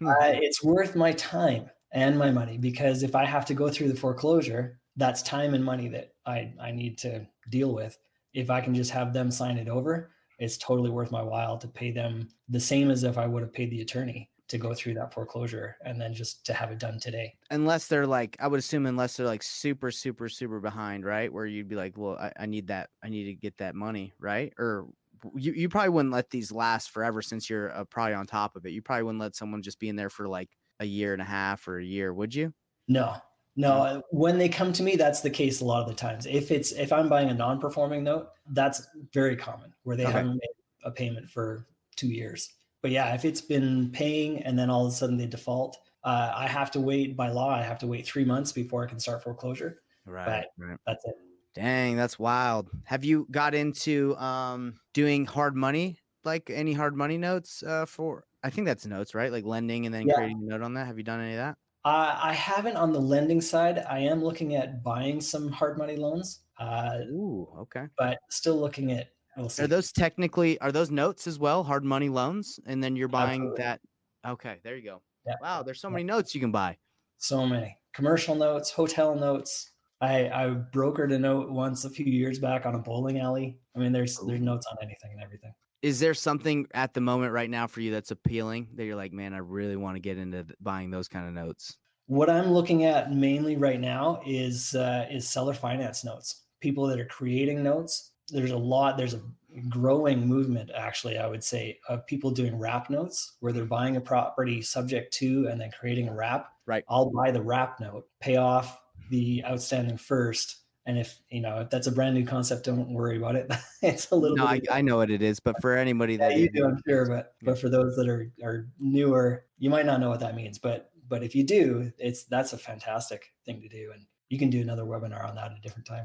uh, 0.06 0.32
it's 0.34 0.62
worth 0.62 0.96
my 0.96 1.12
time 1.12 1.70
and 1.92 2.18
my 2.18 2.30
money 2.30 2.58
because 2.58 3.02
if 3.02 3.14
I 3.14 3.24
have 3.24 3.44
to 3.46 3.54
go 3.54 3.68
through 3.68 3.88
the 3.88 3.98
foreclosure, 3.98 4.80
that's 4.96 5.22
time 5.22 5.54
and 5.54 5.64
money 5.64 5.88
that 5.88 6.12
I, 6.26 6.52
I 6.60 6.70
need 6.70 6.98
to 6.98 7.26
deal 7.48 7.72
with. 7.72 7.96
If 8.32 8.50
I 8.50 8.60
can 8.60 8.74
just 8.74 8.90
have 8.92 9.12
them 9.12 9.30
sign 9.30 9.58
it 9.58 9.68
over, 9.68 10.10
it's 10.38 10.56
totally 10.56 10.90
worth 10.90 11.10
my 11.10 11.22
while 11.22 11.58
to 11.58 11.68
pay 11.68 11.90
them 11.90 12.28
the 12.48 12.60
same 12.60 12.90
as 12.90 13.04
if 13.04 13.18
I 13.18 13.26
would 13.26 13.42
have 13.42 13.52
paid 13.52 13.70
the 13.70 13.82
attorney 13.82 14.30
to 14.48 14.58
go 14.58 14.74
through 14.74 14.94
that 14.94 15.14
foreclosure 15.14 15.76
and 15.84 16.00
then 16.00 16.12
just 16.12 16.44
to 16.44 16.52
have 16.52 16.72
it 16.72 16.78
done 16.78 16.98
today. 16.98 17.34
Unless 17.50 17.86
they're 17.86 18.06
like, 18.06 18.36
I 18.40 18.48
would 18.48 18.58
assume, 18.58 18.86
unless 18.86 19.16
they're 19.16 19.26
like 19.26 19.44
super, 19.44 19.92
super, 19.92 20.28
super 20.28 20.58
behind, 20.58 21.04
right? 21.04 21.32
Where 21.32 21.46
you'd 21.46 21.68
be 21.68 21.76
like, 21.76 21.96
well, 21.96 22.16
I, 22.18 22.32
I 22.40 22.46
need 22.46 22.66
that, 22.66 22.90
I 23.02 23.10
need 23.10 23.24
to 23.24 23.34
get 23.34 23.58
that 23.58 23.76
money, 23.76 24.12
right? 24.18 24.52
Or 24.58 24.88
you, 25.36 25.52
you 25.52 25.68
probably 25.68 25.90
wouldn't 25.90 26.12
let 26.12 26.30
these 26.30 26.52
last 26.52 26.90
forever 26.90 27.22
since 27.22 27.48
you're 27.48 27.74
uh, 27.76 27.84
probably 27.84 28.14
on 28.14 28.26
top 28.26 28.56
of 28.56 28.66
it. 28.66 28.70
You 28.70 28.82
probably 28.82 29.04
wouldn't 29.04 29.20
let 29.20 29.36
someone 29.36 29.62
just 29.62 29.78
be 29.78 29.88
in 29.88 29.96
there 29.96 30.10
for 30.10 30.28
like 30.28 30.50
a 30.80 30.84
year 30.84 31.12
and 31.12 31.22
a 31.22 31.26
half 31.26 31.66
or 31.68 31.78
a 31.78 31.84
year, 31.84 32.12
would 32.12 32.34
you? 32.34 32.52
No, 32.88 33.16
no. 33.56 33.72
Uh, 33.72 34.00
when 34.10 34.38
they 34.38 34.48
come 34.48 34.72
to 34.72 34.82
me, 34.82 34.96
that's 34.96 35.20
the 35.20 35.30
case 35.30 35.60
a 35.60 35.64
lot 35.64 35.82
of 35.82 35.88
the 35.88 35.94
times. 35.94 36.26
If 36.26 36.50
it's 36.50 36.72
if 36.72 36.92
I'm 36.92 37.08
buying 37.08 37.28
a 37.28 37.34
non-performing 37.34 38.04
note, 38.04 38.28
that's 38.52 38.86
very 39.12 39.36
common 39.36 39.72
where 39.84 39.96
they 39.96 40.04
okay. 40.04 40.12
haven't 40.12 40.32
made 40.32 40.84
a 40.84 40.90
payment 40.90 41.28
for 41.28 41.66
two 41.96 42.08
years. 42.08 42.52
But 42.82 42.90
yeah, 42.90 43.14
if 43.14 43.24
it's 43.24 43.42
been 43.42 43.90
paying 43.92 44.42
and 44.42 44.58
then 44.58 44.70
all 44.70 44.86
of 44.86 44.92
a 44.92 44.96
sudden 44.96 45.18
they 45.18 45.26
default, 45.26 45.76
uh, 46.02 46.32
I 46.34 46.48
have 46.48 46.70
to 46.72 46.80
wait 46.80 47.16
by 47.16 47.28
law. 47.28 47.50
I 47.50 47.62
have 47.62 47.78
to 47.80 47.86
wait 47.86 48.06
three 48.06 48.24
months 48.24 48.52
before 48.52 48.84
I 48.84 48.88
can 48.88 48.98
start 48.98 49.22
foreclosure. 49.22 49.82
Right, 50.06 50.46
right. 50.58 50.78
That's 50.86 51.04
it. 51.04 51.14
Dang, 51.54 51.96
that's 51.96 52.18
wild. 52.18 52.70
Have 52.84 53.04
you 53.04 53.26
got 53.30 53.54
into 53.54 54.16
um 54.16 54.74
doing 54.94 55.26
hard 55.26 55.56
money, 55.56 55.98
like 56.24 56.50
any 56.50 56.72
hard 56.72 56.96
money 56.96 57.18
notes 57.18 57.62
uh 57.62 57.86
for 57.86 58.24
I 58.42 58.50
think 58.50 58.66
that's 58.66 58.86
notes, 58.86 59.14
right? 59.14 59.32
Like 59.32 59.44
lending 59.44 59.86
and 59.86 59.94
then 59.94 60.06
yeah. 60.06 60.14
creating 60.14 60.40
a 60.42 60.46
note 60.46 60.62
on 60.62 60.74
that. 60.74 60.86
Have 60.86 60.96
you 60.96 61.04
done 61.04 61.20
any 61.20 61.32
of 61.32 61.38
that? 61.38 61.56
Uh, 61.84 62.18
I 62.22 62.32
haven't 62.34 62.76
on 62.76 62.92
the 62.92 63.00
lending 63.00 63.40
side. 63.40 63.84
I 63.88 64.00
am 64.00 64.22
looking 64.22 64.54
at 64.54 64.82
buying 64.82 65.20
some 65.20 65.50
hard 65.50 65.78
money 65.78 65.96
loans. 65.96 66.40
Uh, 66.58 66.98
Ooh, 67.10 67.48
okay. 67.60 67.86
But 67.96 68.18
still 68.28 68.60
looking 68.60 68.92
at. 68.92 69.08
We'll 69.36 69.50
are 69.58 69.66
those 69.66 69.92
technically 69.92 70.60
are 70.60 70.72
those 70.72 70.90
notes 70.90 71.26
as 71.26 71.38
well? 71.38 71.62
Hard 71.62 71.84
money 71.84 72.08
loans, 72.08 72.58
and 72.66 72.82
then 72.82 72.96
you're 72.96 73.08
buying 73.08 73.42
Absolutely. 73.42 73.62
that. 73.62 73.80
Okay, 74.26 74.56
there 74.62 74.76
you 74.76 74.84
go. 74.84 75.02
Yeah. 75.26 75.36
Wow, 75.40 75.62
there's 75.62 75.80
so 75.80 75.88
many 75.88 76.04
notes 76.04 76.34
you 76.34 76.40
can 76.40 76.50
buy. 76.50 76.76
So 77.16 77.46
many 77.46 77.78
commercial 77.94 78.34
notes, 78.34 78.70
hotel 78.70 79.14
notes, 79.14 79.70
I 80.00 80.28
I 80.28 80.46
brokered 80.72 81.14
a 81.14 81.18
note 81.18 81.50
once 81.50 81.84
a 81.84 81.90
few 81.90 82.06
years 82.06 82.38
back 82.38 82.66
on 82.66 82.74
a 82.74 82.78
bowling 82.78 83.18
alley. 83.18 83.58
I 83.76 83.78
mean, 83.78 83.92
there's 83.92 84.18
there's 84.26 84.40
notes 84.40 84.66
on 84.70 84.76
anything 84.82 85.12
and 85.12 85.22
everything. 85.22 85.52
Is 85.82 85.98
there 85.98 86.14
something 86.14 86.66
at 86.74 86.92
the 86.92 87.00
moment 87.00 87.32
right 87.32 87.48
now 87.48 87.66
for 87.66 87.80
you 87.80 87.90
that's 87.90 88.10
appealing 88.10 88.68
that 88.74 88.84
you're 88.84 88.96
like, 88.96 89.12
man, 89.12 89.32
I 89.32 89.38
really 89.38 89.76
want 89.76 89.96
to 89.96 90.00
get 90.00 90.18
into 90.18 90.44
buying 90.60 90.90
those 90.90 91.08
kind 91.08 91.26
of 91.26 91.32
notes? 91.32 91.76
What 92.06 92.28
I'm 92.28 92.50
looking 92.50 92.84
at 92.84 93.12
mainly 93.12 93.56
right 93.56 93.80
now 93.80 94.20
is 94.26 94.74
uh, 94.74 95.06
is 95.10 95.28
seller 95.28 95.54
finance 95.54 96.04
notes. 96.04 96.42
People 96.60 96.86
that 96.86 97.00
are 97.00 97.06
creating 97.06 97.62
notes. 97.62 98.12
There's 98.28 98.52
a 98.52 98.58
lot. 98.58 98.96
There's 98.96 99.14
a 99.14 99.20
growing 99.68 100.26
movement 100.26 100.70
actually 100.76 101.18
i 101.18 101.26
would 101.26 101.42
say 101.42 101.78
of 101.88 102.06
people 102.06 102.30
doing 102.30 102.56
wrap 102.56 102.88
notes 102.88 103.36
where 103.40 103.52
they're 103.52 103.64
buying 103.64 103.96
a 103.96 104.00
property 104.00 104.62
subject 104.62 105.12
to 105.12 105.48
and 105.48 105.60
then 105.60 105.70
creating 105.78 106.08
a 106.08 106.14
wrap 106.14 106.52
right 106.66 106.84
i'll 106.88 107.10
buy 107.10 107.30
the 107.30 107.42
wrap 107.42 107.80
note 107.80 108.06
pay 108.20 108.36
off 108.36 108.80
the 109.10 109.44
outstanding 109.44 109.98
first. 109.98 110.56
And 110.86 110.98
if 110.98 111.20
you 111.28 111.42
know 111.42 111.60
if 111.60 111.70
that's 111.70 111.86
a 111.86 111.92
brand 111.92 112.14
new 112.14 112.24
concept 112.24 112.64
don't 112.64 112.88
worry 112.88 113.18
about 113.18 113.36
it. 113.36 113.50
It's 113.82 114.10
a 114.10 114.14
little 114.14 114.36
no, 114.36 114.44
I, 114.44 114.60
I 114.70 114.82
know 114.82 114.96
what 114.96 115.10
it 115.10 115.22
is 115.22 115.40
but 115.40 115.60
for 115.62 115.74
anybody 115.74 116.14
yeah, 116.14 116.28
that 116.28 116.38
you 116.38 116.50
do 116.50 116.66
i'm 116.66 116.78
sure 116.86 117.06
but 117.06 117.32
but 117.42 117.58
for 117.58 117.70
those 117.70 117.96
that 117.96 118.06
are 118.08 118.30
are 118.42 118.68
newer 118.78 119.46
you 119.58 119.70
might 119.70 119.86
not 119.86 120.00
know 120.00 120.10
what 120.10 120.20
that 120.20 120.36
means 120.36 120.58
but 120.58 120.90
but 121.08 121.22
if 121.22 121.34
you 121.34 121.44
do 121.44 121.90
it's 121.98 122.24
that's 122.24 122.52
a 122.52 122.58
fantastic 122.58 123.32
thing 123.44 123.60
to 123.62 123.68
do. 123.68 123.90
And 123.92 124.06
you 124.30 124.38
can 124.38 124.48
do 124.48 124.60
another 124.60 124.84
webinar 124.84 125.28
on 125.28 125.34
that 125.34 125.50
at 125.50 125.58
a 125.58 125.60
different 125.60 125.86
time. 125.86 126.04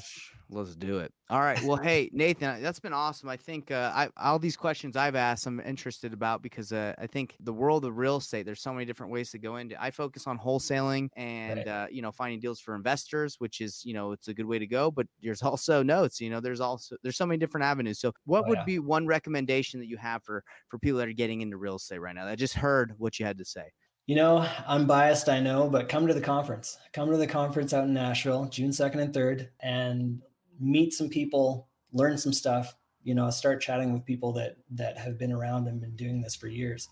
Let's 0.49 0.75
do 0.75 0.97
it. 0.97 1.13
All 1.29 1.41
right. 1.41 1.61
Well, 1.61 1.77
hey, 1.77 2.09
Nathan, 2.11 2.59
that's 2.61 2.79
been 2.79 2.91
awesome. 2.91 3.29
I 3.29 3.37
think 3.37 3.69
uh, 3.69 3.91
I, 3.93 4.09
all 4.17 4.39
these 4.39 4.57
questions 4.57 4.95
I've 4.95 5.15
asked, 5.15 5.45
I'm 5.45 5.59
interested 5.59 6.11
about 6.11 6.41
because 6.41 6.73
uh, 6.73 6.95
I 6.97 7.05
think 7.05 7.35
the 7.39 7.53
world 7.53 7.85
of 7.85 7.97
real 7.97 8.17
estate, 8.17 8.47
there's 8.47 8.61
so 8.61 8.73
many 8.73 8.83
different 8.85 9.11
ways 9.11 9.29
to 9.31 9.37
go 9.37 9.57
into. 9.57 9.81
I 9.81 9.91
focus 9.91 10.25
on 10.25 10.39
wholesaling 10.39 11.09
and 11.15 11.59
right. 11.59 11.67
uh, 11.67 11.87
you 11.91 12.01
know 12.01 12.11
finding 12.11 12.39
deals 12.39 12.59
for 12.59 12.73
investors, 12.73 13.35
which 13.37 13.61
is 13.61 13.83
you 13.85 13.93
know 13.93 14.11
it's 14.11 14.27
a 14.27 14.33
good 14.33 14.47
way 14.47 14.57
to 14.57 14.67
go. 14.67 14.89
But 14.89 15.05
there's 15.21 15.41
also 15.43 15.83
notes. 15.83 16.19
You 16.19 16.31
know, 16.31 16.39
there's 16.39 16.61
also 16.61 16.97
there's 17.03 17.17
so 17.17 17.27
many 17.27 17.37
different 17.37 17.65
avenues. 17.65 17.99
So, 17.99 18.11
what 18.25 18.45
oh, 18.45 18.49
would 18.49 18.57
yeah. 18.59 18.65
be 18.65 18.79
one 18.79 19.05
recommendation 19.05 19.79
that 19.81 19.87
you 19.87 19.97
have 19.97 20.23
for 20.23 20.43
for 20.69 20.79
people 20.79 20.97
that 20.97 21.07
are 21.07 21.13
getting 21.13 21.41
into 21.41 21.57
real 21.57 21.75
estate 21.75 22.01
right 22.01 22.15
now? 22.15 22.25
I 22.25 22.35
just 22.35 22.55
heard 22.55 22.95
what 22.97 23.19
you 23.19 23.25
had 23.27 23.37
to 23.37 23.45
say. 23.45 23.65
You 24.05 24.15
know, 24.15 24.47
I'm 24.67 24.85
biased, 24.85 25.29
I 25.29 25.39
know, 25.39 25.67
but 25.67 25.89
come 25.89 26.05
to 26.07 26.13
the 26.13 26.21
conference. 26.21 26.77
Come 26.93 27.09
to 27.09 27.17
the 27.17 27.25
conference 27.25 27.73
out 27.73 27.85
in 27.85 27.93
Nashville, 27.93 28.45
June 28.45 28.69
2nd 28.69 28.99
and 28.99 29.11
3rd, 29.13 29.47
and 29.61 30.21
meet 30.59 30.93
some 30.93 31.09
people, 31.09 31.67
learn 31.91 32.19
some 32.19 32.31
stuff, 32.31 32.75
you 33.03 33.15
know, 33.15 33.31
start 33.31 33.61
chatting 33.61 33.93
with 33.93 34.05
people 34.05 34.33
that 34.33 34.57
that 34.71 34.97
have 34.97 35.17
been 35.17 35.31
around 35.31 35.67
and 35.67 35.81
been 35.81 35.95
doing 35.95 36.21
this 36.21 36.35
for 36.35 36.47
years. 36.47 36.87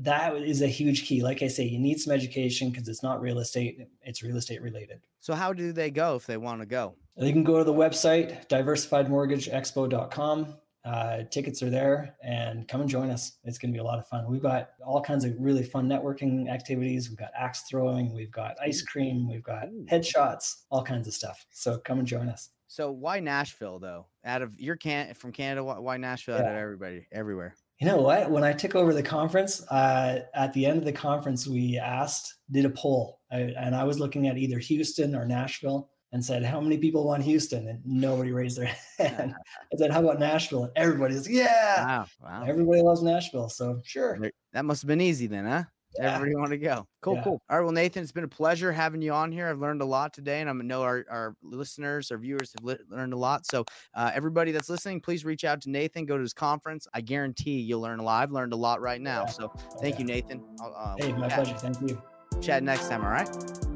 That 0.00 0.34
is 0.36 0.62
a 0.62 0.66
huge 0.66 1.06
key. 1.06 1.22
Like 1.22 1.42
I 1.42 1.48
say, 1.48 1.64
you 1.64 1.78
need 1.78 2.00
some 2.00 2.14
education 2.14 2.70
because 2.70 2.88
it's 2.88 3.02
not 3.02 3.20
real 3.20 3.40
estate, 3.40 3.78
it's 4.02 4.22
real 4.22 4.36
estate 4.36 4.62
related. 4.62 5.00
So 5.20 5.34
how 5.34 5.52
do 5.52 5.72
they 5.72 5.90
go 5.90 6.16
if 6.16 6.24
they 6.26 6.38
want 6.38 6.60
to 6.60 6.66
go? 6.66 6.94
They 7.16 7.30
can 7.30 7.44
go 7.44 7.58
to 7.58 7.64
the 7.64 7.74
website 7.74 8.48
diversifiedmortgageexpo.com 8.48 10.56
uh, 10.84 11.22
tickets 11.30 11.62
are 11.62 11.70
there 11.70 12.14
and 12.22 12.68
come 12.68 12.82
and 12.82 12.90
join 12.90 13.10
us. 13.10 13.38
It's 13.44 13.58
going 13.58 13.72
to 13.72 13.76
be 13.76 13.80
a 13.80 13.84
lot 13.84 13.98
of 13.98 14.06
fun. 14.06 14.30
We've 14.30 14.42
got 14.42 14.70
all 14.84 15.00
kinds 15.00 15.24
of 15.24 15.34
really 15.38 15.62
fun 15.62 15.88
networking 15.88 16.48
activities. 16.50 17.08
We've 17.08 17.18
got 17.18 17.30
axe 17.36 17.62
throwing, 17.68 18.14
we've 18.14 18.32
got 18.32 18.56
ice 18.62 18.82
cream, 18.82 19.28
we've 19.28 19.42
got 19.42 19.68
headshots, 19.90 20.64
all 20.70 20.82
kinds 20.82 21.08
of 21.08 21.14
stuff. 21.14 21.46
So 21.50 21.78
come 21.78 21.98
and 21.98 22.06
join 22.06 22.28
us. 22.28 22.50
So 22.66 22.90
why 22.90 23.20
Nashville 23.20 23.78
though? 23.78 24.06
Out 24.24 24.42
of 24.42 24.58
your 24.58 24.76
can 24.76 25.14
from 25.14 25.32
Canada, 25.32 25.64
why 25.64 25.96
Nashville? 25.96 26.36
Yeah. 26.36 26.42
Out 26.42 26.52
of 26.52 26.58
everybody, 26.58 27.06
everywhere. 27.12 27.54
You 27.80 27.88
know 27.88 27.98
what? 27.98 28.30
When 28.30 28.44
I 28.44 28.52
took 28.52 28.74
over 28.74 28.94
the 28.94 29.02
conference, 29.02 29.62
uh, 29.70 30.20
at 30.34 30.52
the 30.52 30.64
end 30.66 30.78
of 30.78 30.84
the 30.84 30.92
conference, 30.92 31.46
we 31.46 31.78
asked, 31.78 32.34
did 32.50 32.64
a 32.64 32.70
poll, 32.70 33.20
I, 33.32 33.52
and 33.58 33.74
I 33.74 33.84
was 33.84 33.98
looking 33.98 34.28
at 34.28 34.38
either 34.38 34.58
Houston 34.58 35.14
or 35.14 35.24
Nashville 35.24 35.90
and 36.14 36.24
said, 36.24 36.44
How 36.44 36.60
many 36.60 36.78
people 36.78 37.04
want 37.04 37.22
Houston? 37.24 37.68
And 37.68 37.80
nobody 37.84 38.32
raised 38.32 38.56
their 38.56 38.66
hand. 38.98 39.34
I 39.72 39.76
said, 39.76 39.90
How 39.90 40.00
about 40.00 40.18
Nashville? 40.18 40.64
And 40.64 40.72
everybody's 40.76 41.28
yeah. 41.28 41.84
Wow. 41.84 42.06
wow. 42.22 42.44
Everybody 42.46 42.80
loves 42.80 43.02
Nashville. 43.02 43.50
So 43.50 43.82
sure. 43.84 44.18
That 44.52 44.64
must 44.64 44.80
have 44.82 44.88
been 44.88 45.02
easy 45.02 45.26
then, 45.26 45.44
huh? 45.44 45.64
Yeah. 45.98 46.16
Everybody 46.16 46.36
want 46.36 46.50
to 46.50 46.58
go. 46.58 46.88
Cool, 47.02 47.14
yeah. 47.14 47.22
cool. 47.22 47.42
All 47.48 47.58
right. 47.58 47.62
Well, 47.62 47.72
Nathan, 47.72 48.02
it's 48.02 48.10
been 48.10 48.24
a 48.24 48.28
pleasure 48.28 48.72
having 48.72 49.00
you 49.00 49.12
on 49.12 49.30
here. 49.30 49.48
I've 49.48 49.60
learned 49.60 49.80
a 49.80 49.84
lot 49.84 50.12
today, 50.12 50.40
and 50.40 50.50
I 50.50 50.52
know 50.52 50.82
our, 50.82 51.04
our 51.08 51.36
listeners, 51.40 52.10
our 52.10 52.18
viewers 52.18 52.52
have 52.52 52.78
learned 52.88 53.12
a 53.12 53.16
lot. 53.16 53.46
So, 53.46 53.64
uh, 53.94 54.10
everybody 54.12 54.50
that's 54.50 54.68
listening, 54.68 55.00
please 55.00 55.24
reach 55.24 55.44
out 55.44 55.60
to 55.62 55.70
Nathan. 55.70 56.04
Go 56.04 56.16
to 56.16 56.22
his 56.22 56.34
conference. 56.34 56.88
I 56.94 57.00
guarantee 57.00 57.60
you'll 57.60 57.80
learn 57.80 58.00
a 58.00 58.02
lot. 58.02 58.24
I've 58.24 58.32
learned 58.32 58.52
a 58.52 58.56
lot 58.56 58.80
right 58.80 59.00
now. 59.00 59.22
Yeah. 59.22 59.30
So, 59.30 59.52
thank 59.80 60.00
you, 60.00 60.04
Nathan. 60.04 60.42
Uh, 60.60 60.96
hey, 60.98 61.12
my 61.12 61.28
pleasure. 61.28 61.54
Thank 61.54 61.80
you. 61.80 62.02
Chat 62.40 62.64
next 62.64 62.88
time. 62.88 63.04
All 63.04 63.10
right. 63.10 63.28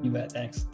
You 0.02 0.10
bet. 0.10 0.32
Thanks. 0.32 0.66